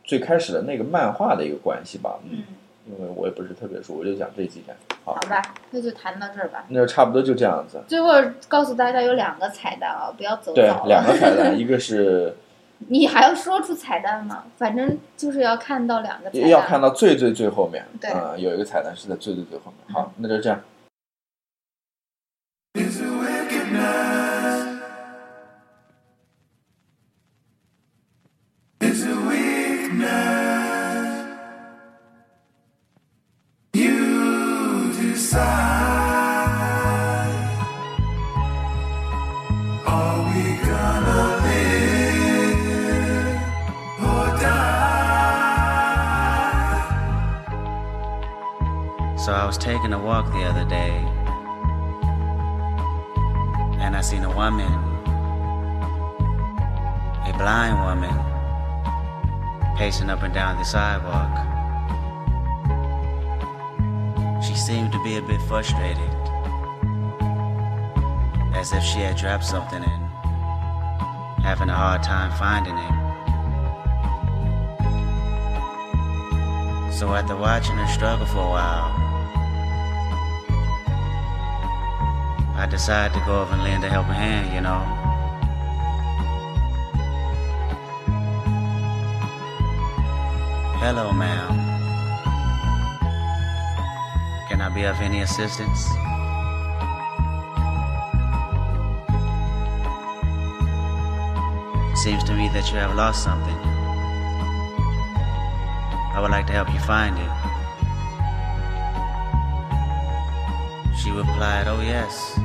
[0.03, 2.43] 最开始的那个漫画的一个关系吧，嗯，嗯，
[2.87, 4.75] 因为我也不是特别熟，我就讲这几点。
[5.03, 6.65] 好好，吧，那就谈到这儿吧。
[6.69, 7.81] 那就差不多就这样子。
[7.87, 8.09] 最后
[8.47, 10.65] 告诉大家有两个彩蛋啊，不要走对。
[10.85, 12.33] 两个彩蛋， 一个是
[12.87, 14.43] 你还要说出彩蛋吗？
[14.57, 16.49] 反正就是要看到两个彩蛋。
[16.49, 19.93] 要看到最最最后面，对嗯，有一个彩蛋是在最最最后面。
[19.93, 20.59] 好，那就这样。
[49.77, 51.05] Taking a walk the other day,
[53.77, 54.73] and I seen a woman,
[57.27, 58.17] a blind woman,
[59.77, 61.31] pacing up and down the sidewalk.
[64.43, 66.09] She seemed to be a bit frustrated,
[68.55, 70.09] as if she had dropped something and
[71.43, 72.93] having a hard time finding it.
[76.91, 79.06] So after watching her struggle for a while,
[82.57, 84.81] I decided to go over and lend a helping hand, you know.
[90.81, 91.53] Hello, ma'am.
[94.49, 95.85] Can I be of any assistance?
[102.01, 103.57] Seems to me that you have lost something.
[106.15, 107.29] I would like to help you find it.
[110.97, 112.39] She replied, Oh, yes,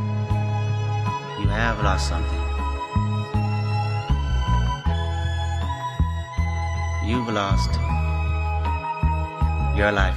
[1.52, 2.44] you have lost something.
[7.06, 7.72] You've lost
[9.78, 10.16] your life.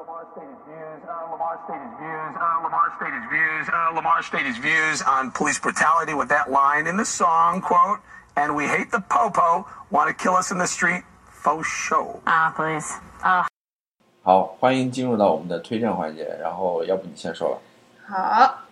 [0.00, 1.02] Lamar stated views.
[1.06, 2.32] Uh, Lamar stated views.
[2.36, 3.68] Uh, Lamar stated views.
[3.68, 8.00] Uh, Lamar stated views on police brutality with that line in the song, quote,
[8.36, 12.20] and we hate the popo, want to kill us in the street, faux show.
[12.26, 12.92] Ah, please.
[13.22, 13.46] Ah.
[14.22, 16.24] 好，欢迎进入到我们的推荐环节。
[16.40, 17.58] 然后，要不你先说了。
[18.07, 18.65] 好，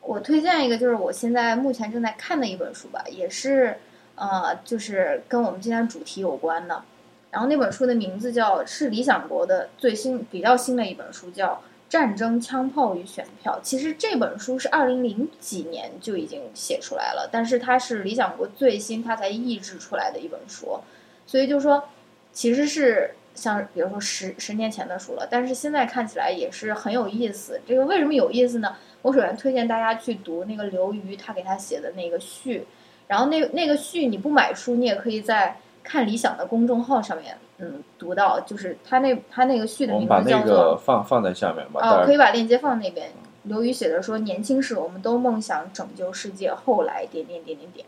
[0.00, 3.76] 我推荐一个，就是我现在目前正在看的一本书吧，也是
[4.16, 6.82] 呃，就是跟我们今天主题有关的。
[7.30, 11.52] 然后那本书的名字叫是理想国的最新比较新的一本书，叫
[11.88, 13.60] 《战争、枪炮与选票》。
[13.62, 20.80] 其实这本书是二零零几年就已经写出来了，但是它是理想国最新它才译制出来的一本书，
[21.28, 21.84] 所以就说，
[22.32, 27.60] 其实是像比如说十十年前的书了，但是现在看起来也是很有意思。
[27.66, 28.76] 这个为什么有意思呢？
[29.02, 32.66] 我首先推荐大家去读那个刘瑜他给他写的那个序，
[33.08, 35.56] 然后那那个序你不买书，你也可以在。
[35.82, 41.80] 看理想的公众号上面，嗯，读到就是他那他那个序的我们把那名字叫做个放放在下面吧。
[41.82, 43.10] 哦，可以把把链接放那边。
[43.44, 47.86] 刘瑜写的说，年轻时我们都梦想拯救世界，后来点点点点点。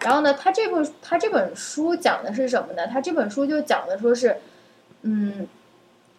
[0.00, 2.86] 然后呢，他这部他这本书讲的是什么呢？
[2.86, 4.38] 他这本书就讲的说是，
[5.04, 5.46] 嗯，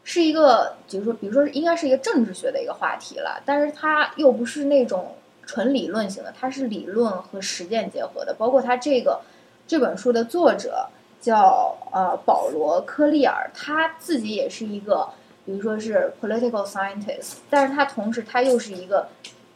[0.03, 5.15] 是一个，比如说，比如说应该是一个政治学的一个话题了，但是它又不是那种
[5.45, 8.33] 纯理论型的，它是理论和实践结合的。
[8.33, 9.19] 包括他这个
[9.67, 10.87] 这本书的作者。
[11.21, 15.09] 叫呃保罗科利尔，他自己也是一个，
[15.43, 19.07] 比如说是 political scientist，但是他同时他又是一个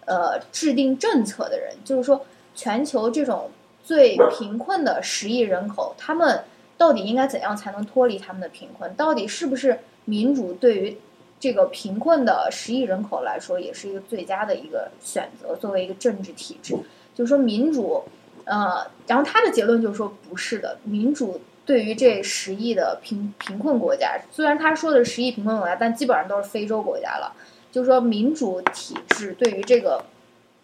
[0.05, 2.25] 呃制定政策的人，就是说
[2.55, 3.51] 全球这种
[3.83, 6.43] 最贫困的十亿人口，他们
[6.79, 8.91] 到底应该怎样才能脱离他们的贫困？
[8.95, 10.97] 到底是不是民主对于
[11.39, 15.55] 这个贫困的十亿人口来说，也是一个最佳的一个选择？
[15.57, 16.75] 作为一个政治体制，
[17.13, 18.03] 就是说民主，
[18.45, 21.39] 呃，然后他的结论就是说不是的，民主。
[21.65, 27.31] 对于这十亿的贫贫困国家，虽然他说的是十亿贫困国家，但基本上都是非洲国家了。
[27.71, 30.03] 就是说，民主体制对于这个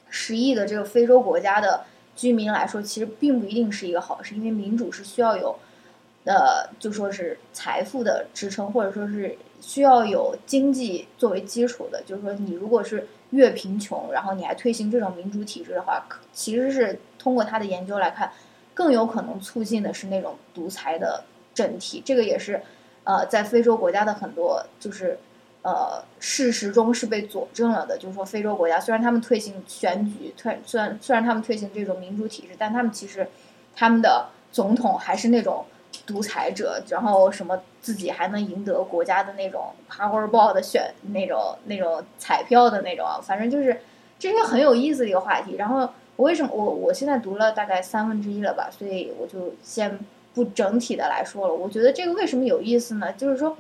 [0.09, 1.83] 十亿的这个非洲国家的
[2.15, 5.55] 居民来说，其实并不一定是一个好事，因为民主是需要有，
[6.25, 12.03] 呃，就说是财富的支撑，或者说是需要有经济作为基础的。
[12.05, 18.31] 就是说，你如果是越贫穷，然后你还推行这种民主体制的话，其实是通过他的研究来看。
[18.73, 21.23] 更有可能促进的是那种独裁的
[21.53, 22.61] 政体，这个也是，
[23.05, 25.17] 呃，在非洲国家的很多就是，
[25.61, 27.97] 呃，事实中是被佐证了的。
[27.97, 33.25] 就是说，非洲国家虽然他们推行选举，推虽然虽然他们推行这种民主体制，但他们其实
[33.73, 35.63] 他们的总统还是那种
[36.05, 43.81] 独裁者，然后什么自己还能赢得国家的那种 Powerball 的选那种那种彩票的那种，反正就是
[44.17, 45.55] 这是很有意思的一个话题。
[45.55, 45.89] 然后。
[46.17, 49.99] 我为什么我我现在读了大概三分之一了吧，所以我就先
[50.33, 51.53] 不整体的来说了。
[51.53, 53.11] 我觉得这个为什么有意思呢？
[53.17, 53.57] 就是说，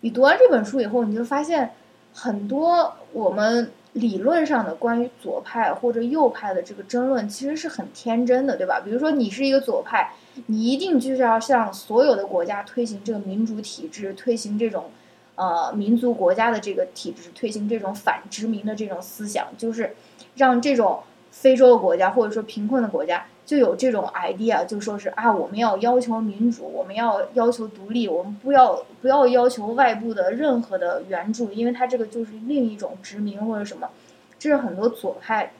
[0.00, 1.72] 你读完这本书以后，你就发现
[2.12, 8.78] 很多我们理论上的关于左派或者右派的这个争论，其实是很天真的，对吧？
[8.84, 10.12] 比如说你是一个左派，
[10.46, 14.90] 你一定就是要向所有的国家推行这个民主体制，推行这种
[15.36, 19.94] 呃民族国家的这个体制，推行这种反殖民的这种思想，就是
[20.36, 21.02] 让这种。
[21.28, 33.90] 非洲的国家或者说贫困的国家就有这种 idea，就说是啊，我们要要求民主，我们要要求独立，我们不要不要要求外部的任何的援助，因为它这个就是另一种殖民或者什么，
[34.38, 35.52] 这是很多左派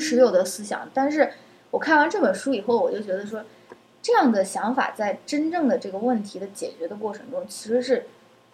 [0.00, 0.88] 持有的思想。
[0.92, 1.34] 但是
[1.70, 3.44] 我看完这本书以后，我就觉得说，
[4.04, 8.06] 这样的想法在真正的这个问题的解决的过程中，其实是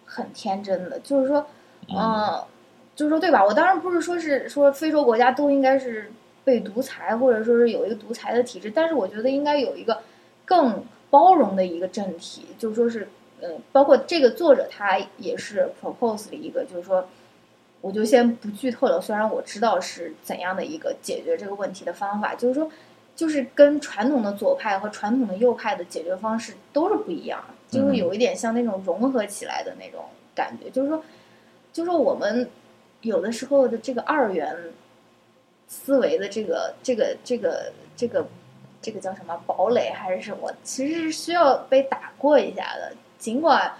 [0.05, 0.99] 很天真的。
[1.01, 1.45] 就是说，
[1.95, 2.43] 嗯，
[2.95, 3.45] 就是说对吧？
[3.45, 6.11] 我当然不是说是说非洲国家都应该是。
[6.43, 9.99] 被独裁，或者说是有一个独裁的体制，但是我觉得应该有一个
[10.43, 13.07] 更包容的一个政体，就是说是，
[13.41, 17.07] 嗯，包括这个作者他也是 propose 的一个，就是说，
[17.81, 18.99] 我就先不剧透了。
[18.99, 22.67] 虽然我知道是怎样的一个解决这个问题的方法，就是说，
[23.15, 30.05] 就是跟传统的左派和传统的右派的解决方式都是不一样，就是有一点像那种融合起来的那种
[30.35, 31.03] 感觉，就是说，
[31.73, 32.49] 就是说我们
[33.01, 34.55] 有的时候的这个二元。
[35.73, 38.27] 思维的这个这个这个这个
[38.81, 40.53] 这个叫什么堡垒还是什么？
[40.63, 42.91] 其实是需要被打过一下的。
[43.17, 43.71] 尽管，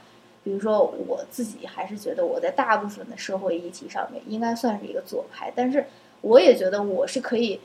[0.42, 5.86] 比如说我自己还是觉得我在大部分的社会议题上面应该算是一个左派，但是
[6.22, 7.60] 我也觉得我是可以，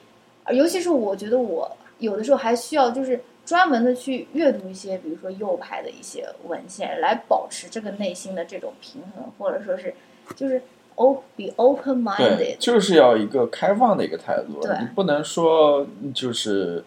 [0.53, 9.95] 尤其是我觉得我有的时候还需要就是专门的去阅读一些，比如说右派的一些文献，来保持这个内心的这种平衡，或者说是
[10.35, 10.63] 就是。
[10.99, 16.83] o be open minded，就是要一个开放的一个态度，你不能说就是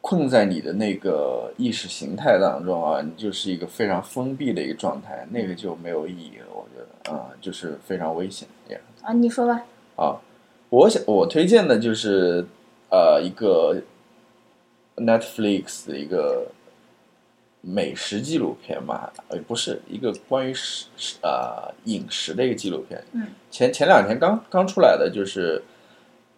[0.00, 6.46] 困在你的那个意识形态当中啊，你就是一个非常封闭的一个状态，那个就没有意义了。
[6.52, 8.78] 我觉得啊，就是非常危险呀。
[9.02, 9.64] 啊，你说吧。
[9.94, 10.18] 啊，
[10.70, 12.44] 我想我推荐的就是
[12.90, 13.82] 呃一个
[14.96, 16.46] Netflix 的一个。
[17.60, 20.86] 美食纪录片嘛，呃，不是一个关于食
[21.22, 23.02] 呃饮食的一个纪录片。
[23.12, 23.26] 嗯。
[23.50, 25.60] 前前两天刚刚出来的就是，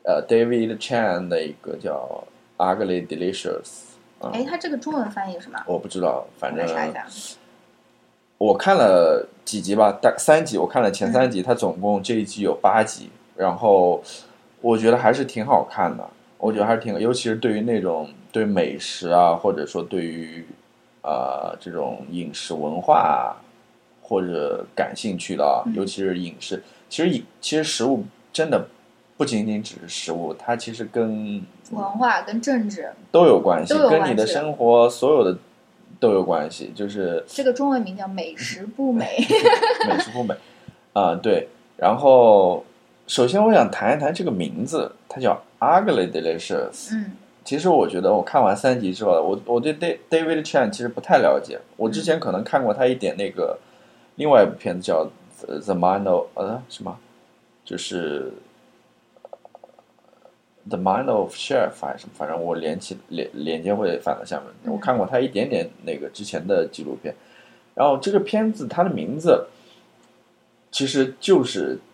[0.03, 2.25] 呃，David Chan 的一个叫
[2.77, 3.63] 《Ugly Delicious》，
[4.21, 5.63] 嗯哎，它这个中文翻译是什么？
[5.67, 7.07] 我不知道，反正我来查一下。
[8.39, 14.03] 我看了几集吧，大三集，我看了前嗯三集，它总共这一季有八集，然后
[14.63, 20.45] 我觉得还是挺好看的，我觉得还是挺，尤其是对于那种对美食啊，或者说对于
[21.03, 23.37] 呃这种饮食文化啊
[24.03, 28.67] 或者感兴趣的啊，嗯尤其是饮食，其实饮其实食物真的
[29.17, 35.39] 不仅仅只是食物，它其实跟文化跟政治，都有关系，跟你的生活所有的
[36.01, 39.19] 都有关系，就是这个中文名叫美食不美。
[39.89, 40.35] 美食不美
[40.95, 41.49] 啊、对。
[41.77, 42.65] 然后，
[43.11, 46.95] 首先我想谈一谈这个名字，它叫 Ugly Delicious。
[46.95, 51.59] 嗯其实我觉得我看完三集之后，我我对 Da- David Chan 其实不太了解。
[51.77, 53.59] 我之前可能看过他一点那个
[54.15, 55.05] 另外一部片子叫
[55.45, 56.97] 《The The Mind of》呃什么，
[57.65, 58.33] 就是
[59.25, 64.47] 呃《The Mind of Sheriff》还是什么，反正我连起连连接会反到下面。
[64.63, 67.13] 嗯我看过他一点点那个之前的纪录片，
[67.75, 69.47] 然后这个片子它的名字
[70.71, 71.90] 其实就是呃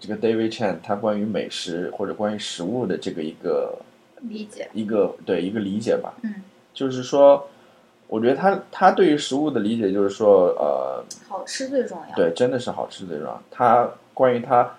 [0.00, 3.78] 这个 David Chan 他关于美食或者关于食物的这个一个
[4.20, 4.68] 理解。
[4.72, 6.34] 一个对一个理解吧，嗯，
[6.74, 7.48] 就是说，
[8.08, 12.16] 我觉得他他对于食物的理解就是说，呃，好吃最重要。
[12.16, 13.42] 对，真的是好吃最重要。
[13.50, 14.70] 他关于他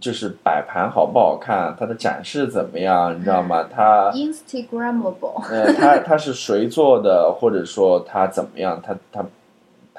[0.00, 3.68] 就是摆盘好不好看，它的展示怎么样，你知道吗？
[3.74, 9.24] 他 Instagrammable，呃，他他是谁做的，或者说他怎么样，他他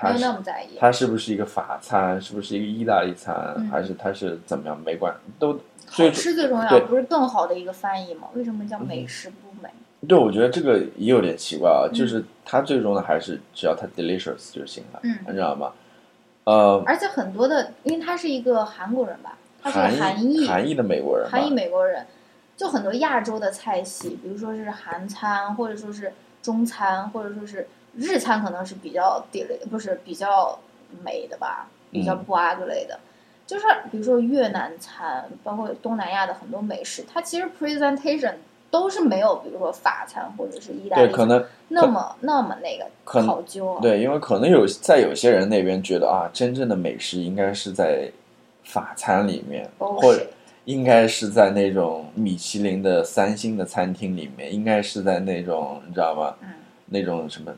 [0.10, 0.78] 没有那么在意。
[0.80, 4.80] 它是不是一个法餐，是不是一个意大利餐，嗯还是它是怎么样？
[4.84, 8.28] 没关都最好吃最重要，不是更好的一个翻译吗？
[8.34, 9.70] 为什么叫美食不美？
[10.08, 15.72] 对，我觉得这个也有点奇怪啊，嗯就是它最终的还是只要它 delicious 就行了，嗯你知道吗？
[16.46, 22.04] 呃，而且很多的，因为他是一个韩国人吧，他是韩裔，韩裔的美国人，韩裔美国人，
[22.58, 30.58] 就很多亚洲的菜系，比如说是韩餐，或者说是中餐，或者说是日餐，可能是比较地雷，不是比较
[31.04, 33.00] 美的吧，比较嗯不 ugly 的。
[33.46, 38.36] 就是比如说越南餐，包括东南亚的很多美食，它其实 presentation
[38.70, 43.82] 都是没有，比如说法餐或者是意大利对，餐可能那么那么那个考究、啊。
[43.82, 48.10] 对，因为可能有在有些人那边觉得啊，真正的美食应该是在
[48.64, 50.26] 法餐里面或者
[50.64, 56.36] 应该是在那种米其林的三星的餐厅里面，应该是在那种你知道吗？
[56.42, 56.48] 嗯，
[56.86, 57.54] 那种什么，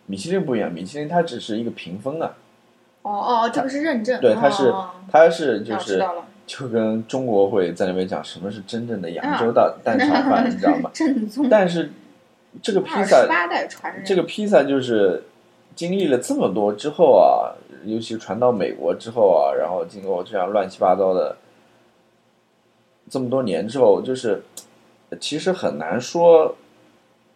[0.06, 2.34] 米其林不一样，米其林它只是一个评分啊，
[3.02, 4.20] 哦哦，这个是认证。
[4.20, 6.04] 对，它是哦它是就是
[6.46, 10.90] 就跟中国会在那边讲什么是真正的扬州大蛋炒饭，你知道吗？
[10.94, 11.48] 正宗。
[11.48, 11.92] 但是
[12.62, 13.26] 这个披萨。
[14.04, 15.22] 这个披萨就是
[15.74, 21.36] 经历了这么多之后啊，尤其传到美国之后啊，然后经过这样乱七八糟的
[23.08, 24.42] 这么多年之后，就是
[25.20, 26.56] 其实很难说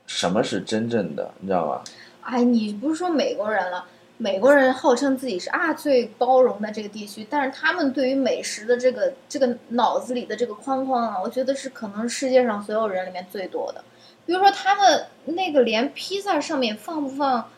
[0.06, 1.80] 什么是真正的，你知道吗？
[2.24, 3.84] 哎，你不是说美国人了？
[4.16, 13.82] 美国人号称自己是啊最包容的这个地区，但是他们对于美食的这个这个脑子里的这个框框啊，我觉得是可能世界上所有人里面最多的。
[14.24, 17.50] 比如说他们那个连披萨上面放不放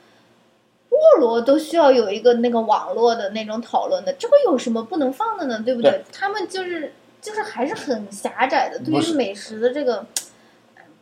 [0.91, 5.63] 菠萝都需要有一个那个网络的那种讨论的，这个有什么不能放的呢？
[5.63, 5.91] 对不对？
[5.91, 10.07] 对他们就是就是还是很狭窄的，对于美食的这个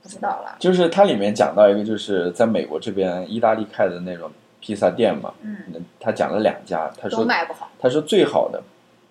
[0.04, 0.56] 不知道了。
[0.60, 4.30] 就是它里面讲到一个，就是在美国这边意大利开的那种
[4.60, 5.56] 披萨店嘛，嗯，
[5.98, 7.70] 他讲了两家，他都说卖不好。
[7.80, 8.62] 他说最好的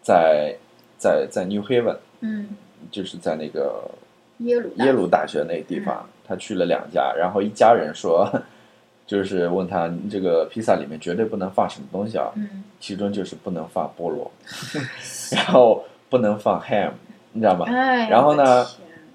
[0.03, 0.55] 在
[0.99, 2.49] 在在 New Haven，嗯，
[2.91, 3.89] 就是在那个
[4.37, 8.31] 耶鲁耶鲁大学那个地方，他去了两家，然后一家人说，
[9.07, 14.31] 就是问他你这个披萨里面绝对不能放什么东西啊，嗯，其中就是不能放菠萝，
[15.35, 16.91] 然后不能放 ham，
[17.31, 17.65] 你知道吗？
[17.67, 18.65] 哎，然后呢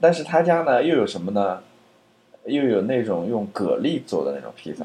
[0.01, 1.61] 但是他家呢又有什么呢？
[2.49, 4.85] 又有那种用蛤蜊做的那种披萨，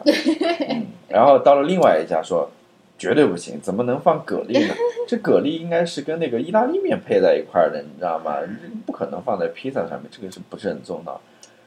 [0.69, 2.49] 嗯，然后到了另外一家说
[2.97, 4.73] 绝对不行，怎么能放蛤蜊呢？
[5.07, 8.35] 这蛤蜊应该是跟那个意大利面配在一块儿的，你知道吗？
[8.85, 11.21] 不可能放在披萨上面，这个是不是很重要？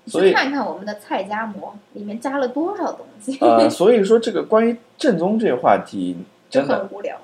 [0.06, 6.16] 所以看看我们的菜夹馍里面加了多少东西，呃，所以说这个关于正宗这个话题，
[6.48, 7.16] 真的很无聊。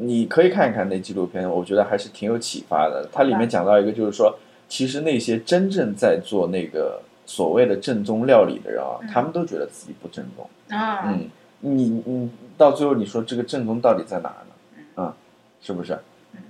[0.00, 3.08] 你可以看一看那纪录片，我觉得还是挺有启发的。
[3.12, 4.36] 它里面讲到一个，就是说，
[4.68, 10.48] 其实那些真正在做那个所谓的正宗料理的人啊，嗯他们都觉得自己不正宗。
[10.76, 11.28] 啊，嗯，
[11.60, 15.04] 你你到最后你说这个正宗到底在哪儿呢？
[15.04, 15.14] 啊，
[15.60, 15.92] 是不是？
[16.32, 16.40] 嗯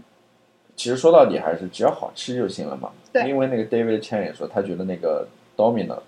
[0.76, 2.88] 其实说到底还是只要好吃就行了嘛。
[3.12, 5.26] 对因为那个 David Chan 也说，他觉得那个
[5.56, 5.98] Domino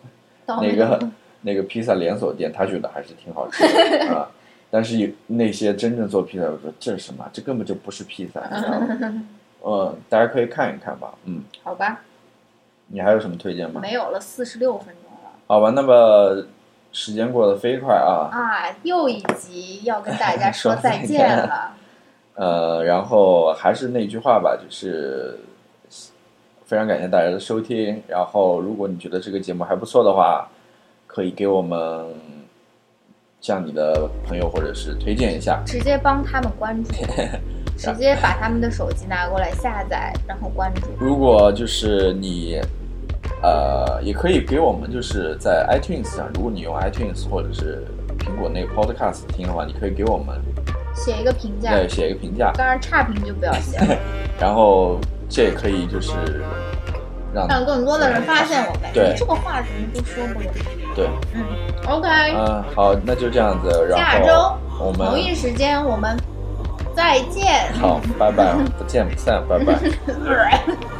[0.46, 1.08] 那个
[1.42, 4.30] 那个披萨连锁店，他觉得还是挺好吃的啊。
[4.70, 7.28] 但是有那些真正做披萨，我说这是什么？
[7.32, 9.24] 这根本就不是披萨，你知道吗？
[9.62, 11.12] 呃， 大家可以看一看吧。
[11.24, 12.00] 嗯，好吧，
[12.92, 13.80] 你还有什么推荐吗？
[13.80, 16.44] 没有了，四十六分钟了好吧，那么
[16.92, 18.28] 时间过得飞快啊。
[18.32, 21.72] 啊，又一集要跟大家 说说再见了。
[22.34, 25.38] 呃，然后还是那句话吧，就是
[26.64, 28.02] 非常感谢大家的收听。
[28.08, 30.48] 然后，如果你觉得这个节目还不错的话，
[31.06, 32.06] 可以给我们
[33.40, 35.62] 向你的朋友或者是推荐一下。
[35.66, 36.92] 直接帮他们关注，
[37.76, 40.88] 直接把他们的手机拿过来下载，然后关注。
[40.98, 42.60] 如果就是你，
[43.42, 47.86] 呃，也可以给我们就是在 iTunes 上，如果你用 iTunes 或者是
[48.18, 50.38] 苹果那个 Podcast 听的话，你可以给我们
[50.94, 53.96] 写一个评价，对写一个评价，当然差评就不要写了，
[54.38, 54.98] 然后
[55.28, 56.12] 这也可以就是
[57.32, 58.90] 让让更多的人发现我们。
[58.92, 60.52] 对你这个话怎么都说不了？
[60.94, 61.44] 对，嗯
[61.88, 66.16] ，OK，嗯，好，那就这样子，然下周我们同一时间我们
[66.94, 67.72] 再见。
[67.80, 69.78] 好，拜拜， 不见不散，拜拜。